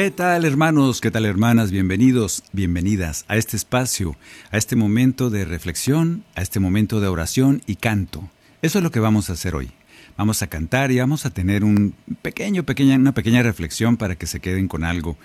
[0.00, 1.02] ¿Qué tal hermanos?
[1.02, 1.70] ¿Qué tal hermanas?
[1.70, 4.16] Bienvenidos, bienvenidas a este espacio,
[4.50, 8.30] a este momento de reflexión, a este momento de oración y canto.
[8.62, 9.70] Eso es lo que vamos a hacer hoy.
[10.16, 11.92] Vamos a cantar y vamos a tener un
[12.22, 15.18] pequeño, pequeña, una pequeña reflexión para que se queden con algo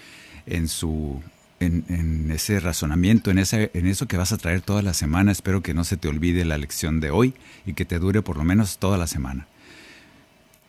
[0.45, 1.23] en su
[1.61, 5.31] en, ese razonamiento, en, ese, en eso que vas a traer toda la semana.
[5.31, 7.33] Espero que no se te olvide la lección de hoy
[7.65, 9.47] y que te dure por lo menos toda la semana.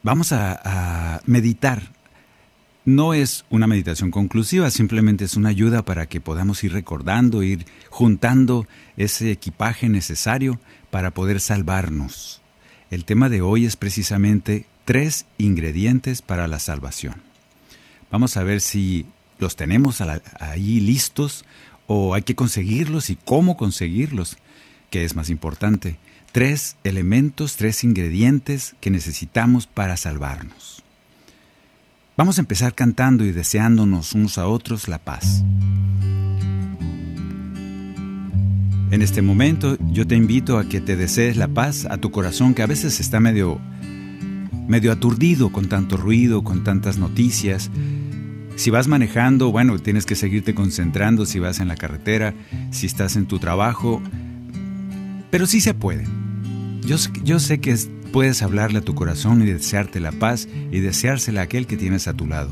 [0.05, 1.96] Vamos a meditar
[2.87, 7.67] no es una meditación conclusiva, simplemente es una ayuda para que podamos ir recordando, ir
[7.91, 12.41] juntando ese equipaje necesario para poder salvarnos.
[12.93, 17.17] El tema de hoy es precisamente tres ingredientes para la salvación.
[18.13, 19.05] Vamos a ver si
[19.41, 21.45] los tenemos ahí listos
[21.89, 24.37] o hay que conseguirlos y cómo conseguirlos,
[24.91, 25.99] que es más importante.
[26.31, 30.86] Tres elementos, tres ingredientes que necesitamos para salvarnos.
[32.17, 35.45] Vamos a empezar cantando y deseándonos unos a otros la paz.
[38.91, 42.55] En este momento yo te invito a que te desees la paz a tu corazón
[42.55, 43.61] que a veces está medio
[44.69, 47.71] medio aturdido con tanto ruido, con tantas noticias.
[48.57, 52.35] Si vas manejando, bueno, tienes que seguirte concentrando si vas en la carretera,
[52.71, 54.03] si estás en tu trabajo,
[55.31, 56.05] pero sí se puede.
[56.85, 60.81] Yo, yo sé que es- puedes hablarle a tu corazón y desearte la paz y
[60.81, 62.51] deseársela a aquel que tienes a tu lado.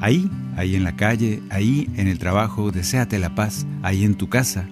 [0.00, 3.66] Ahí, ahí en la calle, ahí en el trabajo, deséate la paz.
[3.84, 4.66] Ahí en tu casa,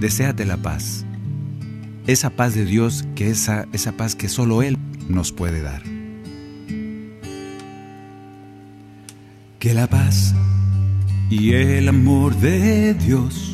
[0.00, 1.06] deséate la paz.
[2.08, 5.84] Esa paz de Dios, que esa, esa paz que solo Él nos puede dar.
[9.60, 10.34] Que la paz
[11.30, 13.53] y el amor de Dios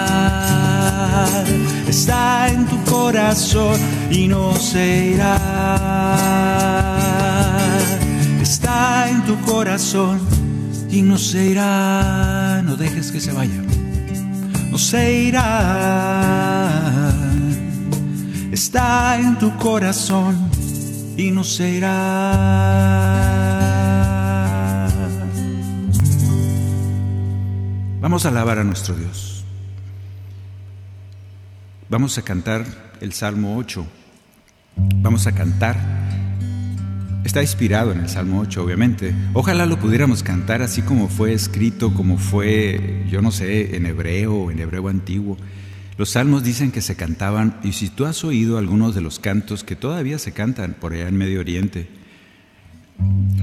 [1.87, 3.79] Está en tu corazón
[4.09, 5.37] y no se irá.
[8.41, 10.19] Está en tu corazón
[10.89, 12.61] y no se irá.
[12.63, 13.61] No dejes que se vaya
[14.71, 17.11] no se irá.
[18.51, 20.49] Está en tu corazón
[21.17, 21.97] y no se irá.
[27.99, 29.30] Vamos a alabar a nuestro Dios.
[31.91, 32.65] Vamos a cantar
[33.01, 33.85] el Salmo 8.
[35.01, 35.75] Vamos a cantar.
[37.25, 39.13] Está inspirado en el Salmo 8, obviamente.
[39.33, 44.51] Ojalá lo pudiéramos cantar así como fue escrito, como fue, yo no sé, en hebreo,
[44.51, 45.35] en hebreo antiguo.
[45.97, 49.65] Los salmos dicen que se cantaban, y si tú has oído algunos de los cantos
[49.65, 51.89] que todavía se cantan por allá en Medio Oriente,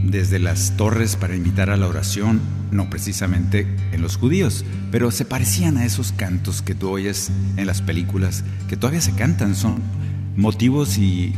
[0.05, 2.41] desde las torres para invitar a la oración,
[2.71, 7.67] no precisamente en los judíos, pero se parecían a esos cantos que tú oyes en
[7.67, 9.83] las películas, que todavía se cantan, son
[10.37, 11.35] motivos y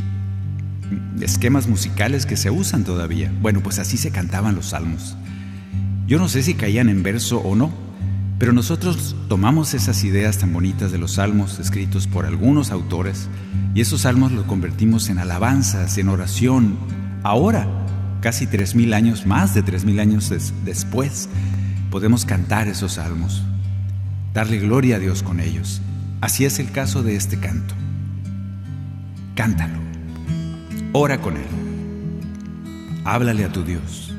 [1.21, 3.31] esquemas musicales que se usan todavía.
[3.41, 5.15] Bueno, pues así se cantaban los salmos.
[6.07, 7.71] Yo no sé si caían en verso o no,
[8.37, 13.27] pero nosotros tomamos esas ideas tan bonitas de los salmos escritos por algunos autores
[13.75, 16.77] y esos salmos los convertimos en alabanzas, en oración,
[17.23, 17.80] ahora
[18.21, 20.31] casi tres mil años, más de tres mil años
[20.63, 21.27] después,
[21.89, 23.43] podemos cantar esos salmos,
[24.33, 25.81] darle gloria a Dios con ellos.
[26.21, 27.73] Así es el caso de este canto.
[29.35, 29.79] Cántalo,
[30.93, 31.47] ora con él,
[33.03, 34.13] háblale a tu Dios.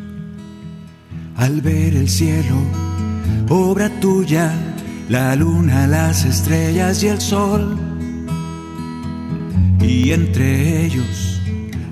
[1.37, 2.57] Al ver el cielo,
[3.49, 4.53] obra tuya,
[5.09, 7.79] la luna, las estrellas y el sol,
[9.81, 11.41] y entre ellos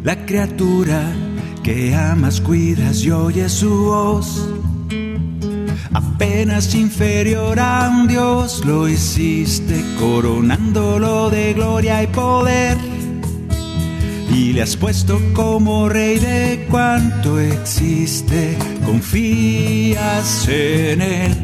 [0.03, 1.03] la criatura
[1.63, 4.49] que amas, cuidas y oyes su voz.
[5.93, 12.77] Apenas inferior a un Dios lo hiciste, coronándolo de gloria y poder.
[14.33, 18.57] Y le has puesto como rey de cuanto existe,
[18.87, 21.35] confías en él,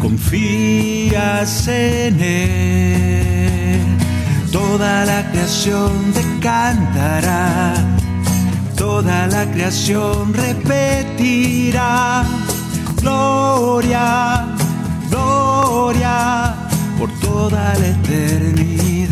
[0.00, 3.80] confías en él.
[4.50, 7.99] Toda la creación te cantará
[8.80, 12.24] toda la creación repetirá,
[13.02, 14.46] gloria,
[15.10, 16.54] gloria,
[16.98, 19.10] por toda la eternidad.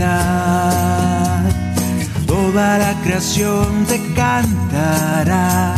[2.27, 5.75] Toda la creación te cantará,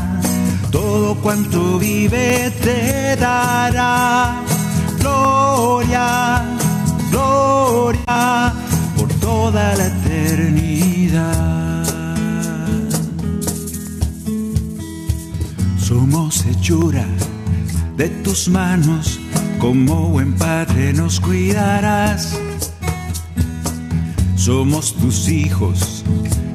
[0.71, 4.37] todo cuanto vive te dará,
[5.01, 6.45] gloria,
[7.11, 8.53] gloria,
[8.97, 11.60] por toda la eternidad.
[17.97, 19.19] De tus manos,
[19.59, 22.39] como buen padre nos cuidarás.
[24.37, 26.05] Somos tus hijos,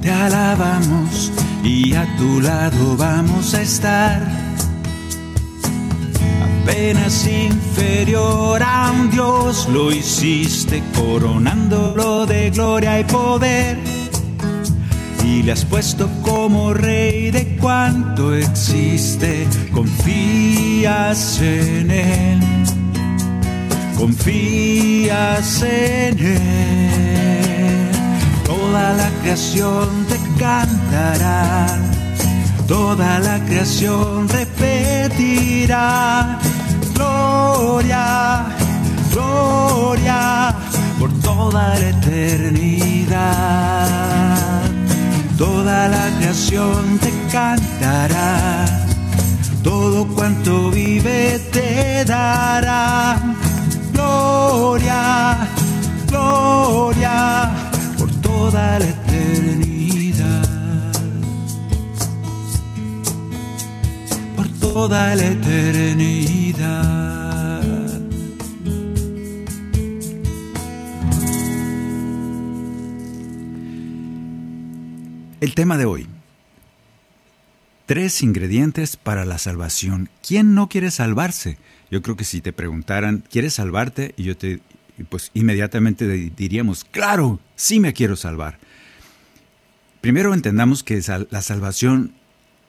[0.01, 1.31] te alabamos
[1.63, 4.21] y a tu lado vamos a estar.
[6.63, 13.94] Apenas inferior a un Dios lo hiciste, coronándolo de gloria y poder
[15.25, 19.47] y le has puesto como rey de cuanto existe.
[19.73, 22.39] Confías en él,
[23.97, 27.89] confías en él.
[28.45, 31.65] Toda la creación te cantará,
[32.67, 36.37] toda la creación repetirá.
[36.93, 38.45] Gloria,
[39.11, 40.55] gloria
[40.99, 43.55] por toda la eternidad
[45.37, 48.65] toda la creación te cantará,
[49.63, 53.19] todo cuanto vive te dará.
[53.93, 55.47] Gloria,
[56.07, 57.51] gloria,
[57.97, 60.49] por toda la eternidad.
[64.35, 67.24] Por toda la eternidad.
[75.45, 76.07] El tema de hoy.
[77.85, 80.09] Tres ingredientes para la salvación.
[80.27, 81.59] ¿Quién no quiere salvarse?
[81.91, 84.15] Yo creo que si te preguntaran, ¿quieres salvarte?
[84.17, 84.59] Y yo te,
[85.07, 88.57] pues inmediatamente diríamos, claro, sí me quiero salvar.
[90.01, 90.99] Primero entendamos que
[91.29, 92.13] la salvación,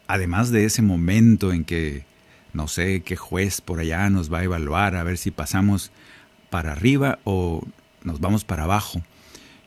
[0.07, 2.05] además de ese momento en que,
[2.53, 5.93] no sé, qué juez por allá nos va a evaluar a ver si pasamos
[6.51, 7.67] para arriba o
[8.03, 9.01] nos vamos para abajo,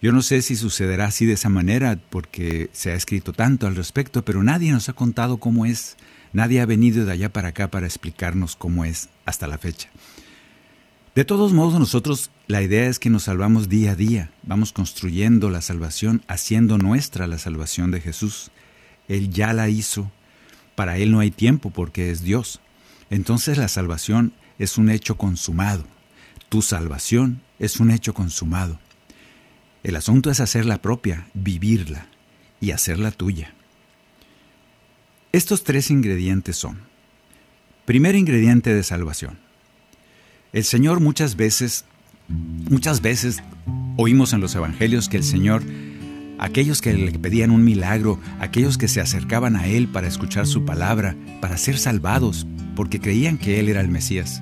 [0.01, 3.75] yo no sé si sucederá así de esa manera porque se ha escrito tanto al
[3.75, 5.97] respecto, pero nadie nos ha contado cómo es.
[6.31, 9.89] Nadie ha venido de allá para acá para explicarnos cómo es hasta la fecha.
[11.15, 15.49] De todos modos, nosotros la idea es que nos salvamos día a día, vamos construyendo
[15.49, 18.51] la salvación, haciendo nuestra la salvación de Jesús.
[19.07, 20.11] Él ya la hizo,
[20.75, 22.61] para Él no hay tiempo porque es Dios.
[23.09, 25.83] Entonces la salvación es un hecho consumado.
[26.47, 28.79] Tu salvación es un hecho consumado.
[29.83, 32.07] El asunto es hacerla propia, vivirla
[32.59, 33.53] y hacerla tuya.
[35.31, 36.79] Estos tres ingredientes son,
[37.85, 39.37] primer ingrediente de salvación.
[40.51, 41.85] El Señor muchas veces,
[42.27, 43.41] muchas veces
[43.95, 45.63] oímos en los evangelios que el Señor,
[46.39, 50.65] aquellos que le pedían un milagro, aquellos que se acercaban a Él para escuchar su
[50.65, 54.41] palabra, para ser salvados, porque creían que Él era el Mesías.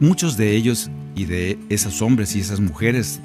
[0.00, 3.20] Muchos de ellos y de esos hombres y esas mujeres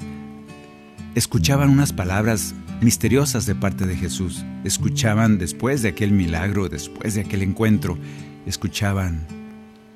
[1.14, 4.44] escuchaban unas palabras misteriosas de parte de Jesús.
[4.64, 7.98] Escuchaban después de aquel milagro, después de aquel encuentro,
[8.46, 9.26] escuchaban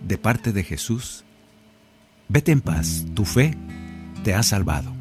[0.07, 1.25] de parte de Jesús,
[2.29, 3.57] vete en paz, tu fe
[4.23, 4.93] te ha salvado.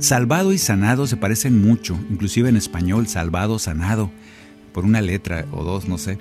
[0.00, 4.10] Salvado y sanado se parecen mucho, inclusive en español, salvado, sanado,
[4.72, 6.18] por una letra o dos, no sé.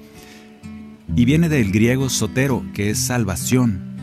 [1.16, 3.96] Y viene del griego sotero, que es salvación,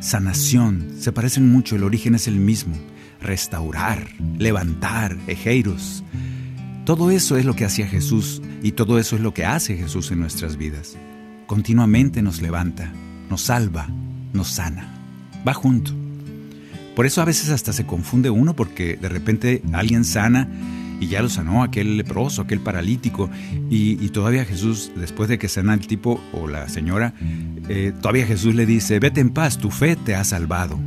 [0.00, 2.74] sanación, se parecen mucho, el origen es el mismo
[3.20, 4.06] restaurar,
[4.38, 6.02] levantar, ejeiros.
[6.84, 10.10] Todo eso es lo que hacía Jesús y todo eso es lo que hace Jesús
[10.10, 10.96] en nuestras vidas.
[11.46, 12.92] Continuamente nos levanta,
[13.28, 13.88] nos salva,
[14.32, 14.88] nos sana.
[15.46, 15.92] Va junto.
[16.96, 20.48] Por eso a veces hasta se confunde uno porque de repente alguien sana
[21.00, 23.30] y ya lo sanó aquel leproso, aquel paralítico,
[23.70, 27.14] y, todavía Jesús, después de que sana el tipo o la señora,
[27.68, 30.78] eh, todavía Jesús le dice, vete en paz, tu fe te ha salvado.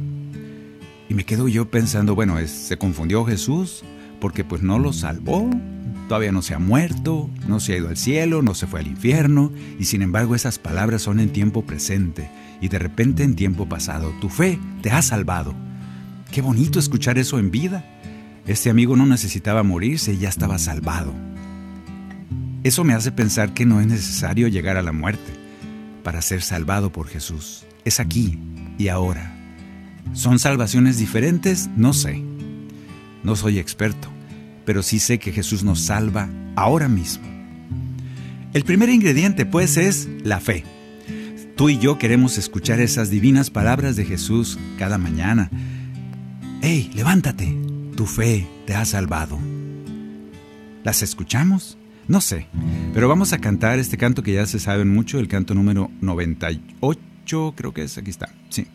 [1.13, 3.84] Me quedo yo pensando, bueno, ¿se confundió Jesús?
[4.20, 5.48] Porque pues no lo salvó,
[6.08, 8.88] todavía no se ha muerto, no se ha ido al cielo, no se fue al
[8.88, 13.70] infierno, y sin embargo esas palabras son en tiempo presente y de repente en tiempo
[13.70, 14.12] pasado.
[14.22, 15.53] Tu fe te ha salvado.
[16.32, 17.86] Qué bonito escuchar eso en vida.
[18.48, 21.13] Este amigo no necesitaba morirse, ya estaba salvado.
[22.63, 25.32] Eso me hace pensar que no es necesario llegar a la muerte
[26.03, 27.67] para ser salvado por Jesús.
[27.86, 28.39] Es aquí
[28.79, 29.33] y ahora.
[30.12, 31.69] ¿Son salvaciones diferentes?
[31.75, 32.22] No sé.
[33.24, 34.10] No soy experto,
[34.65, 37.25] pero sí sé que Jesús nos salva ahora mismo.
[38.53, 40.63] El primer ingrediente, pues, es la fe.
[41.55, 45.50] Tú y yo queremos escuchar esas divinas palabras de Jesús cada mañana.
[46.62, 47.57] ¡Hey, levántate!
[47.95, 49.39] Tu fe te ha salvado.
[50.83, 51.77] ¿Las escuchamos?
[52.07, 52.48] No sé,
[52.93, 57.53] pero vamos a cantar este canto que ya se saben mucho, el canto número 98,
[57.55, 58.67] creo que es, aquí está, sí.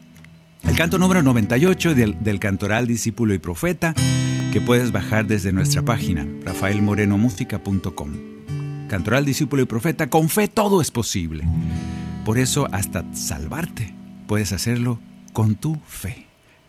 [0.65, 3.95] El canto número 98 del, del cantoral Discípulo y Profeta,
[4.53, 8.09] que puedes bajar desde nuestra página, rafaelmorenomusica.com.
[8.88, 11.45] Cantoral Discípulo y Profeta, con fe todo es posible.
[12.25, 13.95] Por eso, hasta salvarte,
[14.27, 14.99] puedes hacerlo
[15.33, 16.27] con tu fe.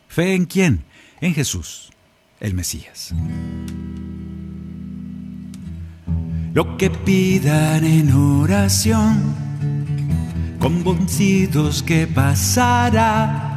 [0.08, 0.84] ¿Fe en quién?
[1.20, 1.90] En Jesús
[2.40, 3.14] el Mesías.
[6.52, 9.34] Lo que pidan en oración,
[10.58, 13.49] convencidos que pasará,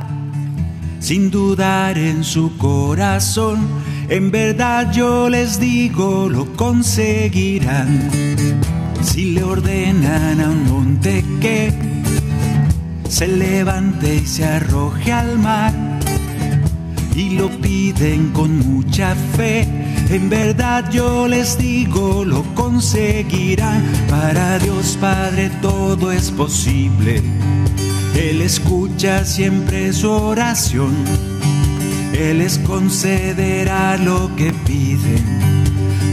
[1.04, 3.68] sin dudar en su corazón,
[4.08, 8.10] en verdad yo les digo lo conseguirán.
[9.02, 11.74] Si le ordenan a un monte que
[13.10, 15.74] se levante y se arroje al mar,
[17.14, 19.68] y lo piden con mucha fe.
[20.10, 23.84] En verdad yo les digo, lo conseguirán.
[24.10, 27.22] Para Dios Padre todo es posible.
[28.16, 30.94] Él escucha siempre su oración.
[32.14, 35.54] Él les concederá lo que piden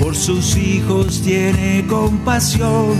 [0.00, 2.94] por sus hijos tiene compasión.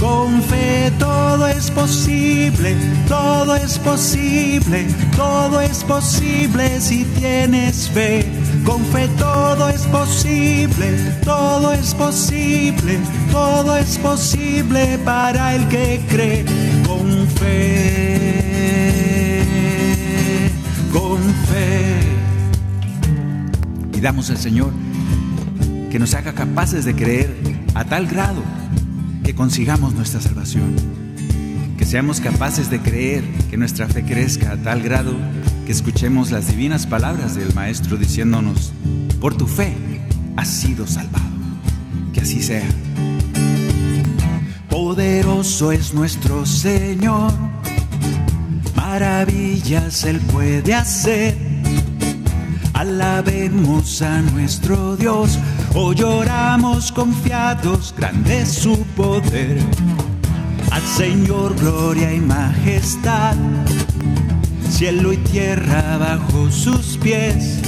[0.00, 2.76] Con fe todo es posible,
[3.08, 4.86] todo es posible,
[5.16, 8.24] todo es posible si tienes fe.
[8.64, 10.88] Con fe todo es posible,
[11.24, 12.98] todo es posible,
[13.32, 16.44] todo es posible para el que cree.
[17.38, 19.02] Fe,
[20.92, 22.00] con fe.
[23.92, 24.72] Pidamos al Señor
[25.90, 27.34] que nos haga capaces de creer
[27.74, 28.42] a tal grado
[29.24, 30.74] que consigamos nuestra salvación.
[31.76, 35.14] Que seamos capaces de creer, que nuestra fe crezca a tal grado
[35.66, 38.72] que escuchemos las divinas palabras del Maestro diciéndonos,
[39.20, 39.74] por tu fe
[40.36, 41.24] has sido salvado.
[42.12, 42.64] Que así sea.
[44.96, 47.30] Poderoso es nuestro Señor,
[48.74, 51.36] maravillas Él puede hacer.
[52.72, 55.38] Alabemos a nuestro Dios
[55.74, 59.58] Hoy oramos confiados, grande es su poder.
[60.70, 63.36] Al Señor gloria y majestad,
[64.70, 67.60] cielo y tierra bajo sus pies.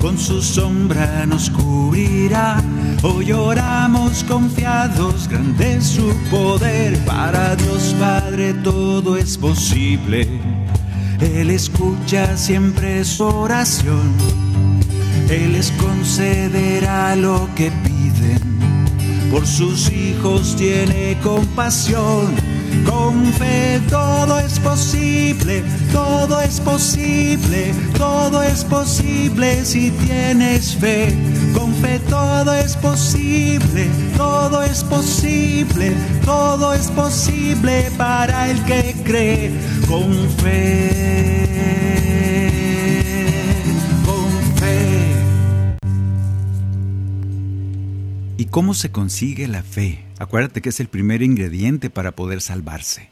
[0.00, 2.63] Con su sombra nos cubrirá.
[3.04, 6.98] Hoy oramos confiados, grande es su poder.
[7.04, 10.26] Para Dios Padre todo es posible.
[11.20, 14.44] Él escucha siempre su oración
[15.30, 18.40] él les concederá lo que piden.
[19.30, 22.34] Por sus hijos tiene compasión.
[22.84, 31.14] Con fe todo es posible, todo es posible, todo es posible si tienes fe.
[31.84, 35.92] Fe todo es posible, todo es posible,
[36.24, 39.50] todo es posible para el que cree.
[39.86, 41.14] Con fe.
[48.36, 50.04] ¿Y cómo se consigue la fe?
[50.18, 53.10] Acuérdate que es el primer ingrediente para poder salvarse.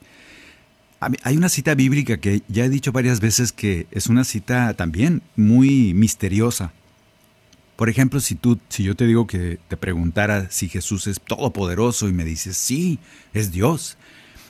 [1.23, 5.21] Hay una cita bíblica que ya he dicho varias veces que es una cita también
[5.35, 6.71] muy misteriosa.
[7.75, 12.07] Por ejemplo, si tú, si yo te digo que te preguntara si Jesús es todopoderoso
[12.07, 12.99] y me dices, sí,
[13.33, 13.97] es Dios.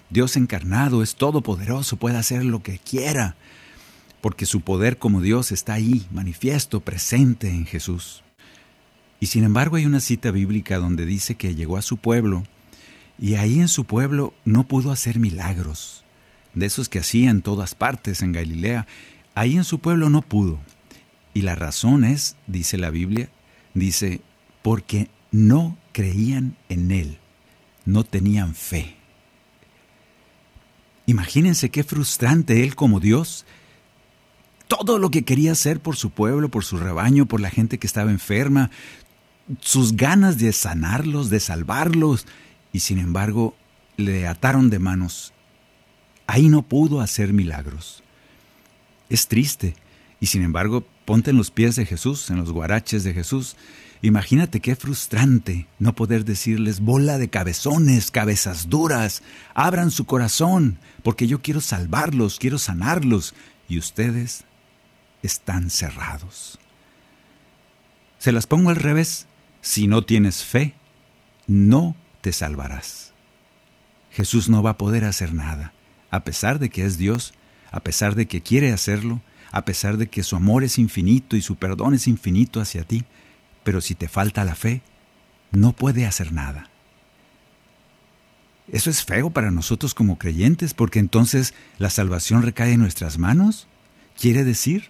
[0.10, 3.36] Dios encarnado es todopoderoso, puede hacer lo que quiera,
[4.22, 8.24] porque su poder como Dios está ahí, manifiesto, presente en Jesús.
[9.20, 12.44] Y sin embargo hay una cita bíblica donde dice que llegó a su pueblo
[13.18, 16.04] y ahí en su pueblo no pudo hacer milagros,
[16.54, 18.86] de esos que hacía en todas partes en Galilea.
[19.34, 20.60] Ahí en su pueblo no pudo.
[21.34, 23.30] Y la razón es, dice la Biblia,
[23.74, 24.22] dice,
[24.62, 27.18] porque no creían en Él,
[27.86, 28.96] no tenían fe.
[31.06, 33.46] Imagínense qué frustrante Él como Dios,
[34.68, 37.88] todo lo que quería hacer por su pueblo, por su rebaño, por la gente que
[37.88, 38.72] estaba enferma,
[39.60, 42.26] sus ganas de sanarlos, de salvarlos,
[42.72, 43.56] y sin embargo
[43.98, 45.34] le ataron de manos.
[46.26, 48.04] Ahí no pudo hacer milagros.
[49.10, 49.76] Es triste,
[50.20, 53.56] y sin embargo ponte en los pies de Jesús, en los guaraches de Jesús.
[54.02, 61.28] Imagínate qué frustrante no poder decirles bola de cabezones, cabezas duras, abran su corazón, porque
[61.28, 63.34] yo quiero salvarlos, quiero sanarlos,
[63.70, 64.44] y ustedes
[65.22, 66.60] están cerrados.
[68.20, 69.28] Se las pongo al revés.
[69.62, 70.74] Si no tienes fe,
[71.48, 73.14] no te salvarás.
[74.12, 75.74] Jesús no va a poder hacer nada,
[76.12, 77.34] a pesar de que es Dios,
[77.72, 79.22] a pesar de que quiere hacerlo,
[79.54, 83.06] a pesar de que su amor es infinito y su perdón es infinito hacia ti,
[83.64, 84.82] pero si te falta la fe,
[85.52, 86.70] no puede hacer nada.
[88.68, 93.68] Eso es feo para nosotros como creyentes, porque entonces la salvación recae en nuestras manos.
[94.20, 94.90] Quiere decir,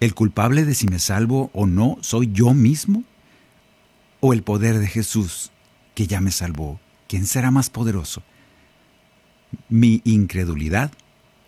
[0.00, 3.04] ¿el culpable de si me salvo o no soy yo mismo?
[4.20, 5.50] o el poder de Jesús
[5.94, 6.78] que ya me salvó?
[7.08, 8.22] ¿Quién será más poderoso?
[9.68, 10.92] ¿Mi incredulidad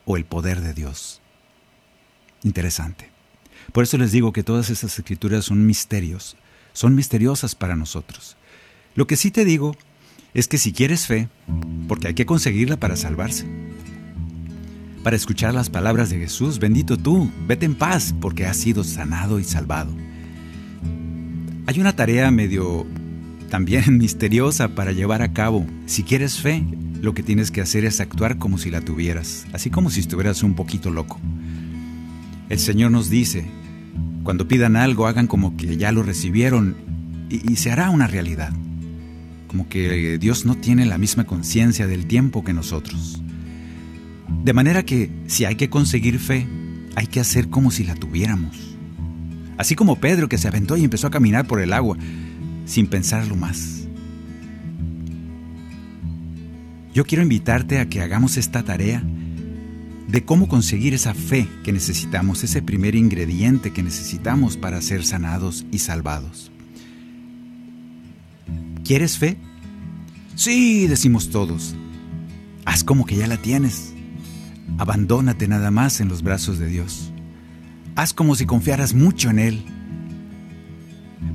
[0.04, 1.21] o el poder de Dios?
[2.42, 3.10] Interesante.
[3.72, 6.36] Por eso les digo que todas estas escrituras son misterios,
[6.72, 8.36] son misteriosas para nosotros.
[8.94, 9.76] Lo que sí te digo
[10.34, 11.28] es que si quieres fe,
[11.88, 13.46] porque hay que conseguirla para salvarse,
[15.02, 19.38] para escuchar las palabras de Jesús, bendito tú, vete en paz, porque has sido sanado
[19.38, 19.92] y salvado.
[21.66, 22.86] Hay una tarea medio
[23.50, 25.66] también misteriosa para llevar a cabo.
[25.86, 26.64] Si quieres fe,
[27.00, 30.42] lo que tienes que hacer es actuar como si la tuvieras, así como si estuvieras
[30.42, 31.20] un poquito loco.
[32.52, 33.46] El Señor nos dice,
[34.22, 36.76] cuando pidan algo, hagan como que ya lo recibieron
[37.30, 38.52] y, se hará una realidad.
[39.48, 43.22] Como que Dios no tiene la misma conciencia del tiempo que nosotros.
[44.44, 46.46] De manera que si hay que conseguir fe,
[46.94, 48.72] hay que hacer como si la tuviéramos
[49.62, 51.96] así como Pedro que se aventó y empezó a caminar por el agua,
[52.64, 53.86] sin pensarlo más.
[56.92, 59.02] Yo quiero invitarte a que hagamos esta tarea
[60.12, 65.64] de cómo conseguir esa fe que necesitamos, ese primer ingrediente que necesitamos para ser sanados
[65.72, 66.52] y salvados.
[68.84, 69.38] ¿Quieres fe?
[70.34, 71.74] Sí, decimos todos.
[72.66, 73.94] Haz como que ya la tienes.
[74.76, 77.10] Abandónate nada más en los brazos de Dios.
[77.96, 79.64] Haz como si confiaras mucho en Él.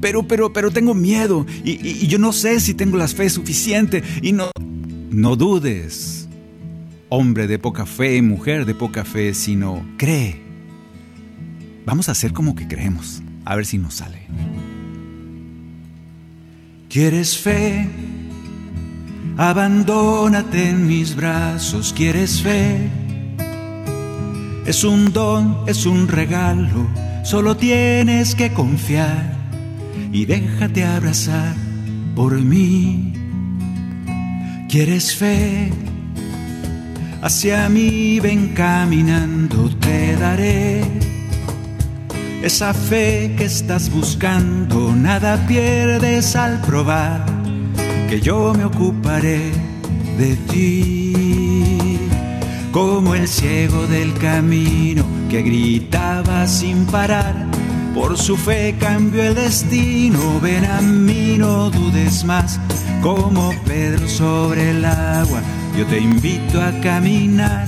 [0.02, 4.34] Pero, pero, pero tengo miedo y, yo no sé si tengo la fe suficiente y
[4.34, 4.52] no...
[5.10, 6.27] No dudes,
[7.10, 10.42] hombre de poca fe, mujer de poca fe, sino cree.
[11.86, 14.28] Vamos a hacer como que creemos, a ver si nos sale.
[16.90, 17.88] ¿Quieres fe?
[19.38, 22.90] Abandónate en mis brazos, ¿quieres fe?
[24.66, 26.88] Es un don, es un regalo,
[27.24, 29.38] solo tienes que confiar
[30.12, 31.56] y déjate abrazar
[32.16, 33.14] por mí.
[34.68, 35.72] ¿Quieres fe?
[37.22, 40.84] Hacia mí ven caminando, te daré
[42.44, 47.26] esa fe que estás buscando, nada pierdes al probar
[48.10, 49.52] que yo me ocuparé
[50.18, 52.00] de ti
[52.72, 57.36] como el ciego del camino que gritaba sin parar.
[57.94, 62.60] Por su fe cambió el destino, ven a mí, no dudes más,
[63.02, 65.42] como Pedro sobre el agua,
[65.78, 67.68] yo te invito a caminar,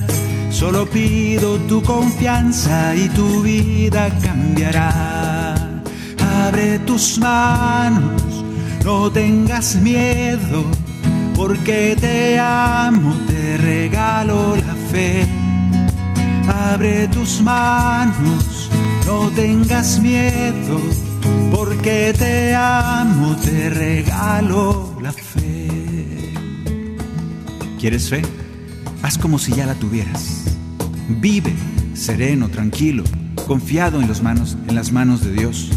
[0.49, 5.53] solo pido tu confianza y tu vida cambiará.
[6.47, 8.43] Abre tus manos,
[8.83, 10.63] no tengas miedo,
[11.35, 15.27] porque te amo, te regalo la fe.
[16.47, 18.71] Abre tus manos,
[19.05, 20.79] no tengas miedo,
[21.51, 24.88] porque te amo, te regalo.
[27.79, 28.21] ¿Quieres fe?
[29.01, 30.43] Haz como si ya la tuvieras.
[31.07, 31.53] Vive
[31.93, 33.05] sereno, tranquilo,
[33.47, 35.69] confiado en, las manos, en las manos de Dios.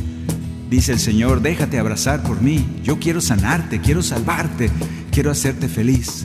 [0.68, 2.66] Dice el Señor, déjate abrazar por mí.
[2.82, 4.68] Yo quiero sanarte, quiero salvarte,
[5.12, 6.24] quiero hacerte feliz.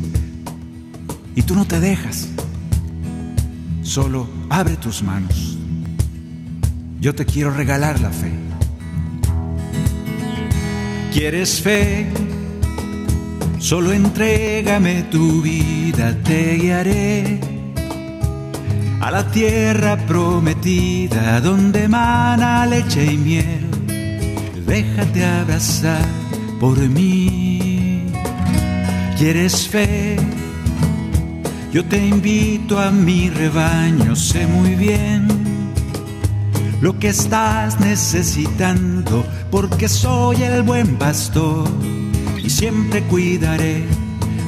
[1.35, 2.27] Y tú no te dejas.
[3.83, 5.59] Solo abre tus manos.
[6.99, 8.31] Yo te quiero regalar la fe.
[11.13, 12.07] ¿Quieres fe?
[13.59, 17.39] Solo entrégame tu vida, te guiaré
[19.01, 23.67] a la tierra prometida donde mana leche y miel.
[24.65, 26.05] Déjate abrazar
[26.59, 28.05] por mí.
[29.17, 30.17] ¿Quieres fe?
[31.73, 35.27] Yo te invito a mi rebaño, sé muy bien
[36.79, 41.67] lo que estás necesitando, porque soy el buen pastor
[42.47, 43.83] y siempre cuidaré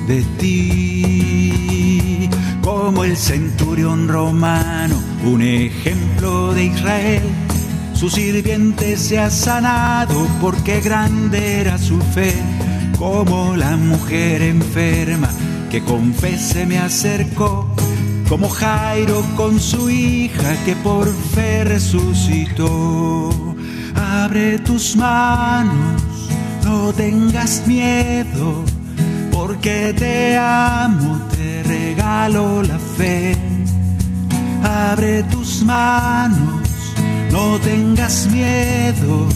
[0.08, 2.30] de ti.
[2.62, 7.24] Como el centurión romano, un ejemplo de Israel,
[7.94, 12.34] su sirviente se ha sanado porque grande era su fe.
[12.98, 15.30] Como la mujer enferma
[15.70, 17.68] que con fe se me acercó
[18.30, 23.30] como Jairo con su hija que por fe resucitó.
[23.94, 26.02] Abre tus manos,
[26.70, 28.64] no tengas miedo,
[29.32, 33.36] porque te amo, te regalo la fe.
[34.64, 36.62] Abre tus manos,
[37.32, 39.28] no tengas miedo,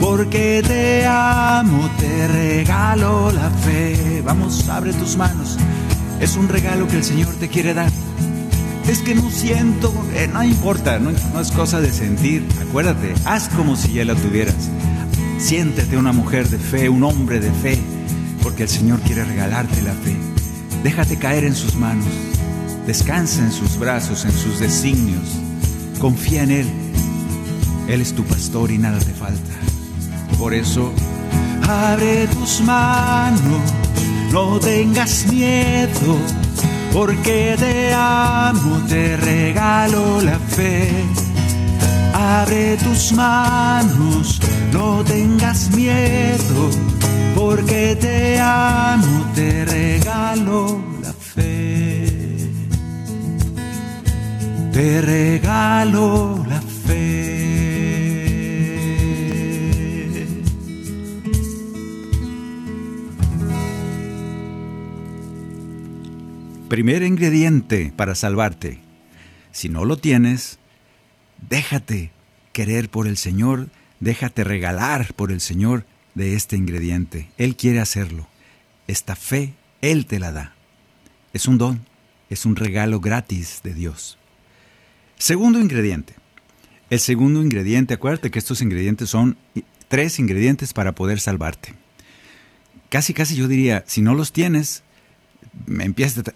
[0.00, 4.22] porque te amo, te regalo la fe.
[4.22, 5.56] Vamos, abre tus manos.
[6.20, 7.92] Es un regalo que el Señor te quiere dar
[8.88, 12.46] es que no siento, eh, no importa, no, es cosa de sentir.
[12.68, 14.70] Acuérdate, haz como si ya la tuvieras.
[15.38, 17.78] Siéntete una mujer de fe, un hombre de fe,
[18.42, 20.16] porque el Señor quiere regalarte la fe.
[20.82, 22.06] Déjate caer en sus manos,
[22.86, 25.24] descansa en sus brazos, en sus designios.
[26.00, 26.66] Confía en Él.
[27.88, 29.52] Él es tu pastor y nada te falta.
[30.38, 30.92] Por eso,
[31.68, 33.72] abre tus manos,
[34.32, 36.16] no tengas miedo
[36.96, 40.88] porque te amo, te regalo la fe.
[42.14, 44.40] Abre tus manos,
[44.72, 46.70] no tengas miedo,
[47.34, 52.06] porque te amo, te regalo la fe.
[54.72, 56.76] Te regalo la fe.
[66.68, 68.80] Primer ingrediente para salvarte.
[69.52, 70.58] Si no lo tienes,
[71.48, 72.10] déjate
[72.52, 73.68] querer por el Señor,
[74.00, 77.28] déjate regalar por el Señor de este ingrediente.
[77.38, 78.28] Él quiere hacerlo.
[78.86, 80.54] Esta fe, Él te la da.
[81.32, 81.84] Es un don,
[82.30, 84.18] es un regalo gratis de Dios.
[85.18, 86.14] Segundo ingrediente.
[86.88, 89.36] El segundo ingrediente, acuérdate que estos ingredientes son
[89.88, 91.74] tres ingredientes para poder salvarte.
[92.88, 94.84] Casi, casi yo diría, si no los tienes,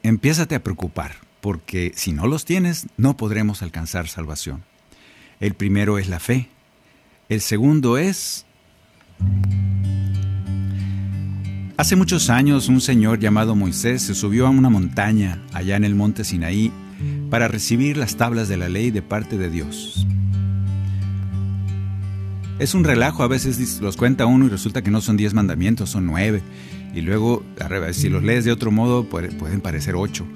[0.03, 4.65] empiézate, a preocupar, porque si no los tienes, no podremos alcanzar salvación.
[5.39, 6.49] El primero es la fe.
[7.31, 8.45] El segundo es...
[11.77, 15.95] Hace muchos años un señor llamado Moisés se subió a una montaña allá en el
[15.95, 16.73] monte Sinaí
[17.31, 20.09] para recibir las tablas de la ley de parte de Dios.
[22.59, 25.89] Es un relajo, a veces los cuenta uno y resulta que no son diez mandamientos,
[25.89, 26.43] son nueve.
[26.97, 27.45] Y luego,
[27.93, 30.27] si los lees de otro modo, pueden parecer ocho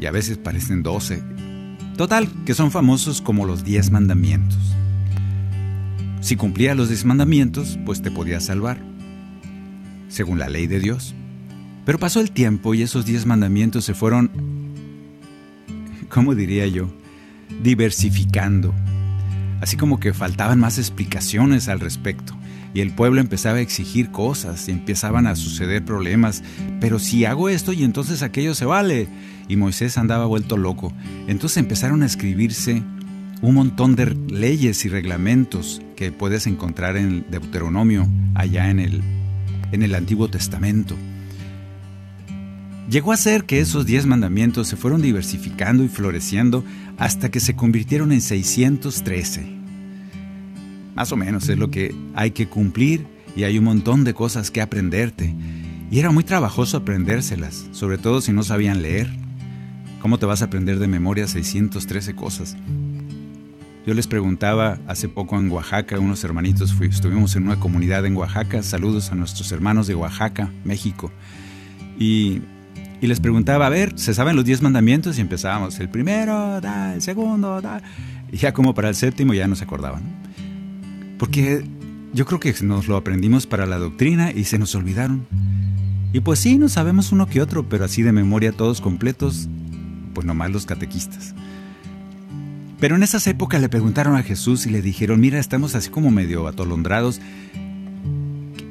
[0.00, 1.22] y a veces parecen doce.
[1.96, 4.58] Total, que son famosos como los diez mandamientos.
[6.20, 8.78] Si cumplías los diez mandamientos, pues te podías salvar,
[10.08, 11.14] según la ley de Dios.
[11.84, 14.30] Pero pasó el tiempo y esos diez mandamientos se fueron,
[16.08, 16.90] ¿cómo diría yo?
[17.62, 18.74] Diversificando.
[19.60, 22.36] Así como que faltaban más explicaciones al respecto
[22.72, 26.42] y el pueblo empezaba a exigir cosas y empezaban a suceder problemas.
[26.80, 29.08] Pero si hago esto y entonces aquello se vale.
[29.48, 30.92] Y Moisés andaba vuelto loco.
[31.26, 32.82] Entonces empezaron a escribirse
[33.42, 39.02] un montón de leyes y reglamentos que puedes encontrar en Deuteronomio, allá en el,
[39.72, 40.96] en el Antiguo Testamento.
[42.90, 46.64] Llegó a ser que esos diez mandamientos se fueron diversificando y floreciendo
[46.98, 49.46] hasta que se convirtieron en 613.
[50.94, 54.50] Más o menos es lo que hay que cumplir y hay un montón de cosas
[54.50, 55.34] que aprenderte.
[55.90, 59.08] Y era muy trabajoso aprendérselas, sobre todo si no sabían leer.
[60.02, 62.56] ¿Cómo te vas a aprender de memoria 613 cosas?
[63.86, 68.62] Yo les preguntaba hace poco en Oaxaca, unos hermanitos, estuvimos en una comunidad en Oaxaca,
[68.62, 71.10] saludos a nuestros hermanos de Oaxaca, México,
[71.98, 72.42] y,
[73.00, 75.16] les preguntaba, a ver, ¿se saben los 10 mandamientos?
[75.16, 77.62] Y empezábamos, el primero, da, el segundo,
[78.30, 80.02] y ya como para el séptimo ya no se acordaban.
[81.18, 81.64] Porque
[82.12, 85.26] yo creo que nos lo aprendimos para la doctrina y se nos olvidaron.
[86.12, 89.48] Y pues sí, no sabemos uno que otro, pero así de memoria todos completos,
[90.12, 91.34] pues nomás los catequistas.
[92.80, 96.10] Pero en esas épocas le preguntaron a Jesús y le dijeron, mira, estamos así como
[96.10, 97.20] medio atolondrados.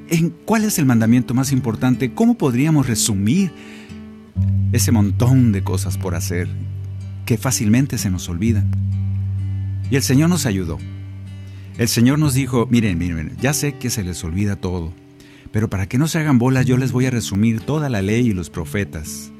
[0.09, 2.11] ¿En cuál es el mandamiento más importante?
[2.15, 3.51] ¿Cómo podríamos resumir
[4.71, 6.49] ese montón de cosas por hacer
[7.27, 8.71] que fácilmente se nos olvidan?
[9.91, 10.79] Y el Señor nos ayudó.
[11.77, 14.91] El Señor nos dijo, miren, miren, ya sé que se les olvida todo,
[15.51, 18.27] pero para que no se hagan bolas yo les voy a resumir toda la ley
[18.27, 19.31] y los profetas.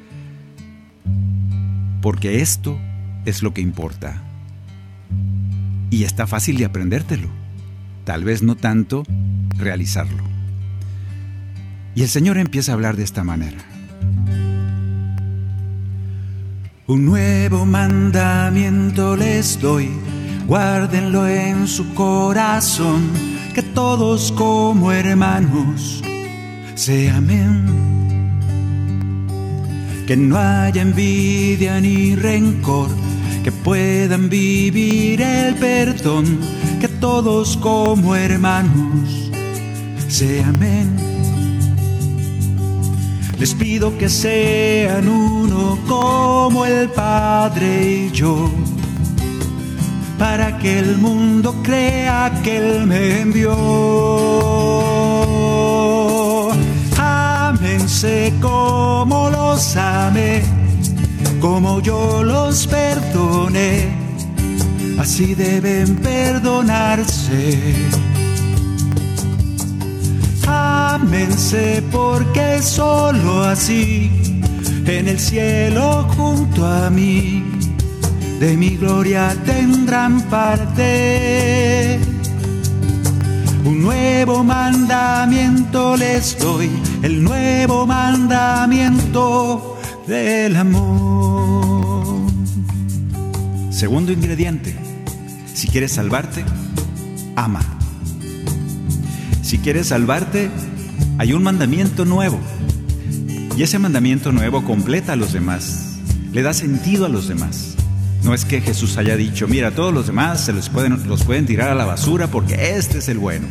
[2.04, 2.80] Porque esto
[3.26, 4.29] es lo que importa.
[5.89, 7.28] Y está fácil de aprendértelo.
[8.04, 9.04] Tal vez no tanto
[9.58, 10.23] realizarlo.
[11.95, 13.58] Y el Señor empieza a hablar de esta manera.
[16.88, 19.89] Un nuevo mandamiento les doy
[20.49, 23.12] guárdenlo en su corazón,
[23.54, 26.02] que todos como hermanos
[26.73, 27.67] se amen.
[30.08, 32.89] Que no haya envidia ni rencor,
[33.50, 36.40] que puedan vivir el perdón,
[36.80, 39.32] que todos como hermanos
[40.08, 40.96] se amen.
[43.40, 48.52] Les pido que sean uno como el Padre y yo
[50.20, 53.56] para que el mundo crea que Él me envió.
[56.98, 60.44] Ámense como los amé,
[61.39, 63.88] como yo los perdoné,
[64.99, 67.58] así deben perdonarse.
[70.47, 74.41] Ámense porque solo así
[74.86, 77.43] en el cielo junto a mí
[78.39, 81.99] de mi gloria tendrán parte.
[83.65, 86.69] Un nuevo mandamiento les doy,
[87.04, 91.29] el nuevo mandamiento del amor.
[93.80, 94.76] Segundo ingrediente,
[95.54, 96.44] si quieres salvarte,
[97.38, 97.62] ama.
[99.42, 100.50] Si quieres salvarte,
[101.18, 102.38] hay un mandamiento nuevo.
[103.56, 105.98] Y ese mandamiento nuevo completa a los demás,
[106.34, 107.76] le da sentido a los demás.
[108.22, 111.46] No es que Jesús haya dicho, mira, todos los demás se los pueden, los pueden
[111.46, 113.48] tirar a la basura porque este es el bueno.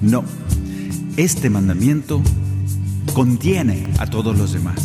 [0.00, 0.24] No,
[1.16, 2.22] este mandamiento
[3.12, 4.76] contiene a todos los demás.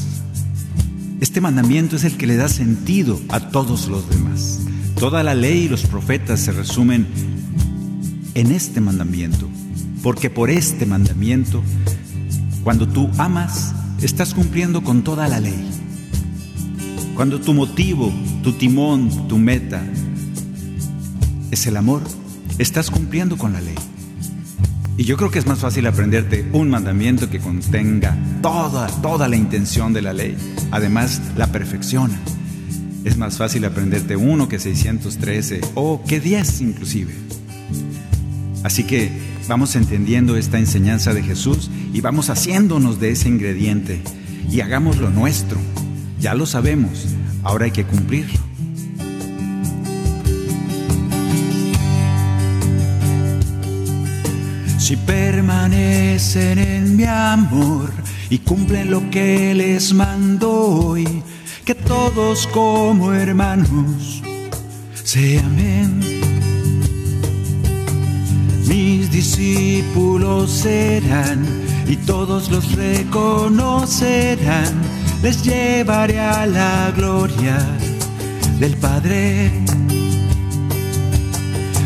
[1.22, 4.62] Este mandamiento es el que le da sentido a todos los demás.
[5.00, 7.08] Toda la ley y los profetas se resumen
[8.34, 9.48] en este mandamiento,
[10.04, 11.64] porque por este mandamiento,
[12.66, 15.70] cuando tú amas, estás cumpliendo con toda la ley.
[17.16, 18.12] Cuando tu motivo,
[18.44, 19.82] tu timón, tu meta
[21.50, 22.02] es el amor,
[22.58, 23.76] estás cumpliendo con la ley.
[24.98, 29.38] Y yo creo que es más fácil aprenderte un mandamiento que contenga toda, toda la
[29.38, 30.36] intención de la ley.
[30.72, 32.20] Además, la perfecciona.
[33.10, 37.12] Es más fácil aprenderte uno que 613 o que 10 inclusive.
[38.64, 39.10] Así que
[39.48, 44.04] vamos entendiendo esta enseñanza de Jesús y vamos haciéndonos de ese ingrediente
[44.52, 45.60] y hagámoslo nuestro.
[46.20, 47.08] Ya lo sabemos,
[47.42, 48.40] ahora hay que cumplirlo.
[54.78, 57.92] Si permanecen en mi amor
[58.30, 61.24] y cumplen lo que les mando hoy,
[61.70, 64.24] que todos como hermanos
[65.04, 66.00] se amen.
[68.68, 71.46] Mis discípulos serán
[71.88, 74.74] y todos los reconocerán
[75.22, 77.60] les llevaré a la gloria
[78.60, 79.52] del Padre.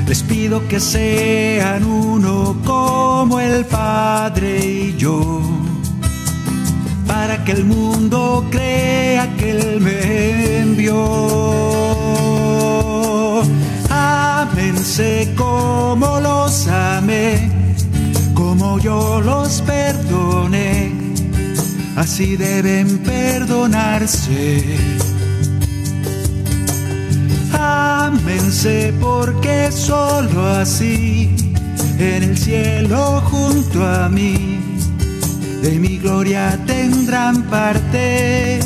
[0.08, 5.42] Les pido que sean uno como el Padre y yo,
[7.06, 11.04] para que el mundo crea que Él me envió.
[13.90, 17.50] Ámense como los amé,
[18.34, 21.04] como yo los perdoné
[21.96, 24.64] así deben perdonarse.
[27.54, 31.36] Ámense porque solo así
[31.98, 34.60] en el cielo junto a mí
[35.62, 38.60] de mi gloria tendrán parte.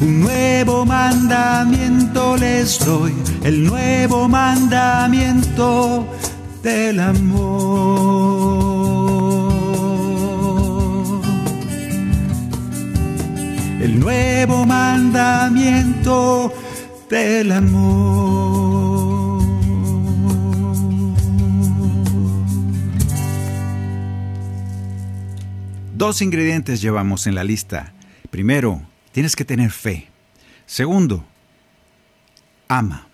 [0.00, 6.06] Un nuevo mandamiento les doy, el nuevo mandamiento
[6.62, 8.40] del amor.
[13.80, 16.52] el nuevo mandamiento
[17.08, 19.42] del amor.
[25.96, 27.92] Dos ingredientes llevamos en la lista.
[28.30, 28.82] Primero,
[29.12, 30.08] tienes que tener fe.
[30.66, 31.24] Segundo,
[32.68, 33.06] ama.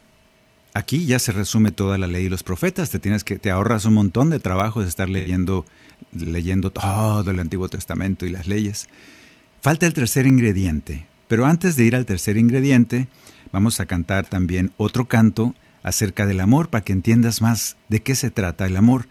[0.74, 2.90] aquí ya se resume toda la ley y los profetas.
[2.90, 5.64] Te tienes que te ahorras un montón de trabajo de estar leyendo
[6.12, 8.88] leyendo todo el Antiguo Testamento y las leyes.
[9.60, 13.08] Falta el tercer ingrediente, pero antes de ir al tercer ingrediente,
[13.52, 18.14] vamos a cantar también otro canto acerca del amor para que entiendas más de qué
[18.14, 19.06] se trata el amor.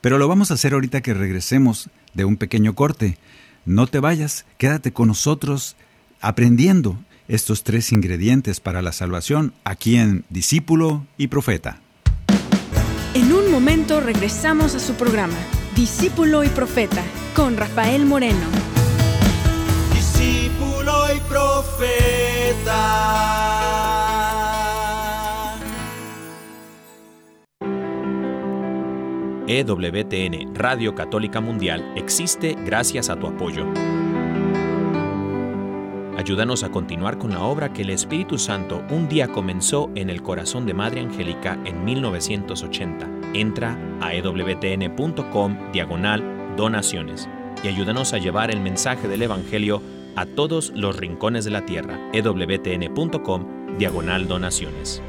[0.00, 3.18] Pero lo vamos a hacer ahorita que regresemos de un pequeño corte.
[3.64, 5.76] No te vayas, quédate con nosotros
[6.20, 11.80] aprendiendo estos tres ingredientes para la salvación aquí en Discípulo y Profeta.
[13.14, 15.36] En un momento regresamos a su programa,
[15.74, 17.02] Discípulo y Profeta,
[17.34, 18.46] con Rafael Moreno.
[19.94, 22.98] Discípulo y Profeta.
[29.48, 33.64] EWTN, Radio Católica Mundial, existe gracias a tu apoyo.
[36.18, 40.20] Ayúdanos a continuar con la obra que el Espíritu Santo un día comenzó en el
[40.20, 43.08] corazón de Madre Angélica en 1980.
[43.34, 47.28] Entra a ewtn.com diagonal donaciones
[47.62, 49.80] y ayúdanos a llevar el mensaje del Evangelio
[50.16, 52.00] a todos los rincones de la tierra.
[52.12, 55.00] ewtn.com diagonal donaciones.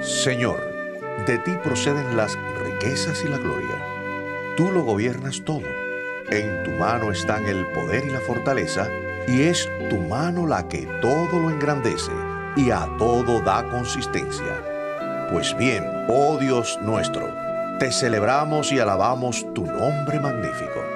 [0.00, 0.60] Señor,
[1.26, 3.95] de ti proceden las riquezas y la gloria.
[4.56, 5.68] Tú lo gobiernas todo.
[6.30, 8.88] En tu mano están el poder y la fortaleza,
[9.28, 12.12] y es tu mano la que todo lo engrandece
[12.56, 15.28] y a todo da consistencia.
[15.30, 17.28] Pues bien, oh Dios nuestro,
[17.78, 20.95] te celebramos y alabamos tu nombre magnífico.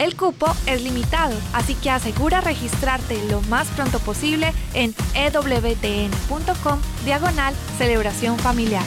[0.00, 7.54] El cupo es limitado, así que asegura registrarte lo más pronto posible en ewtn.com diagonal
[7.76, 8.82] celebración familiar.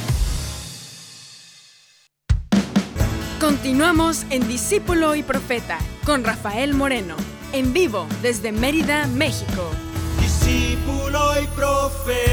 [3.39, 7.15] Continuamos en Discípulo y Profeta con Rafael Moreno,
[7.52, 9.69] en vivo desde Mérida, México.
[10.19, 12.23] Discípulo y Profeta.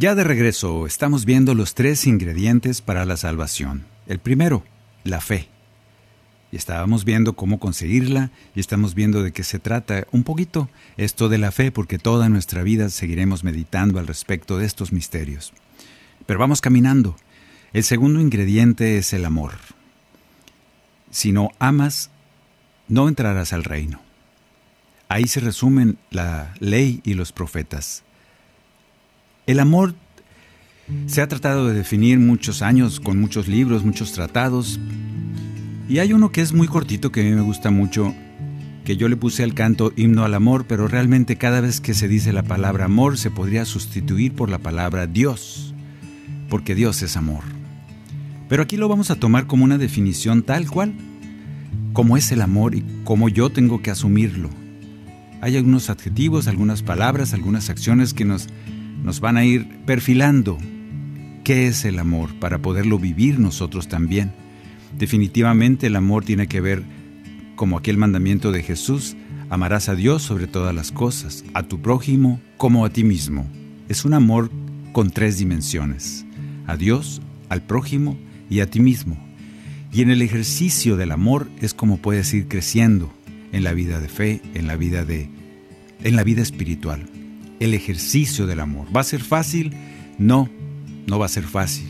[0.00, 3.84] Ya de regreso, estamos viendo los tres ingredientes para la salvación.
[4.06, 4.62] El primero,
[5.02, 5.48] la fe.
[6.52, 11.28] Y estábamos viendo cómo conseguirla y estamos viendo de qué se trata un poquito esto
[11.28, 15.52] de la fe porque toda nuestra vida seguiremos meditando al respecto de estos misterios.
[16.26, 17.16] Pero vamos caminando.
[17.72, 19.54] El segundo ingrediente es el amor.
[21.10, 22.12] Si no amas,
[22.86, 24.00] no entrarás al reino.
[25.08, 28.04] Ahí se resumen la ley y los profetas.
[29.48, 29.94] El amor
[31.06, 34.78] se ha tratado de definir muchos años con muchos libros, muchos tratados.
[35.88, 38.14] Y hay uno que es muy cortito que a mí me gusta mucho,
[38.84, 42.08] que yo le puse al canto himno al amor, pero realmente cada vez que se
[42.08, 45.72] dice la palabra amor se podría sustituir por la palabra Dios,
[46.50, 47.42] porque Dios es amor.
[48.50, 50.92] Pero aquí lo vamos a tomar como una definición tal cual,
[51.94, 54.50] como es el amor y cómo yo tengo que asumirlo.
[55.40, 58.50] Hay algunos adjetivos, algunas palabras, algunas acciones que nos
[59.02, 60.58] nos van a ir perfilando
[61.44, 64.32] qué es el amor para poderlo vivir nosotros también.
[64.98, 66.82] Definitivamente el amor tiene que ver,
[67.56, 69.16] como aquel mandamiento de Jesús,
[69.50, 73.46] amarás a Dios sobre todas las cosas, a tu prójimo como a ti mismo.
[73.88, 74.50] Es un amor
[74.92, 76.26] con tres dimensiones,
[76.66, 78.18] a Dios, al prójimo
[78.50, 79.16] y a ti mismo.
[79.92, 83.12] Y en el ejercicio del amor es como puedes ir creciendo
[83.52, 85.30] en la vida de fe, en la vida de
[86.04, 87.08] en la vida espiritual
[87.60, 88.86] el ejercicio del amor.
[88.94, 89.72] ¿Va a ser fácil?
[90.18, 90.48] No,
[91.06, 91.86] no va a ser fácil,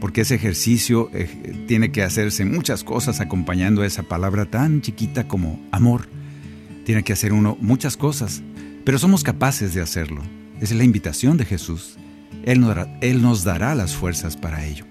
[0.00, 5.28] porque ese ejercicio eh, tiene que hacerse muchas cosas acompañando a esa palabra tan chiquita
[5.28, 6.08] como amor.
[6.84, 8.42] Tiene que hacer uno muchas cosas,
[8.84, 10.22] pero somos capaces de hacerlo.
[10.56, 11.96] Esa es la invitación de Jesús.
[12.44, 14.84] Él nos, dará, Él nos dará las fuerzas para ello.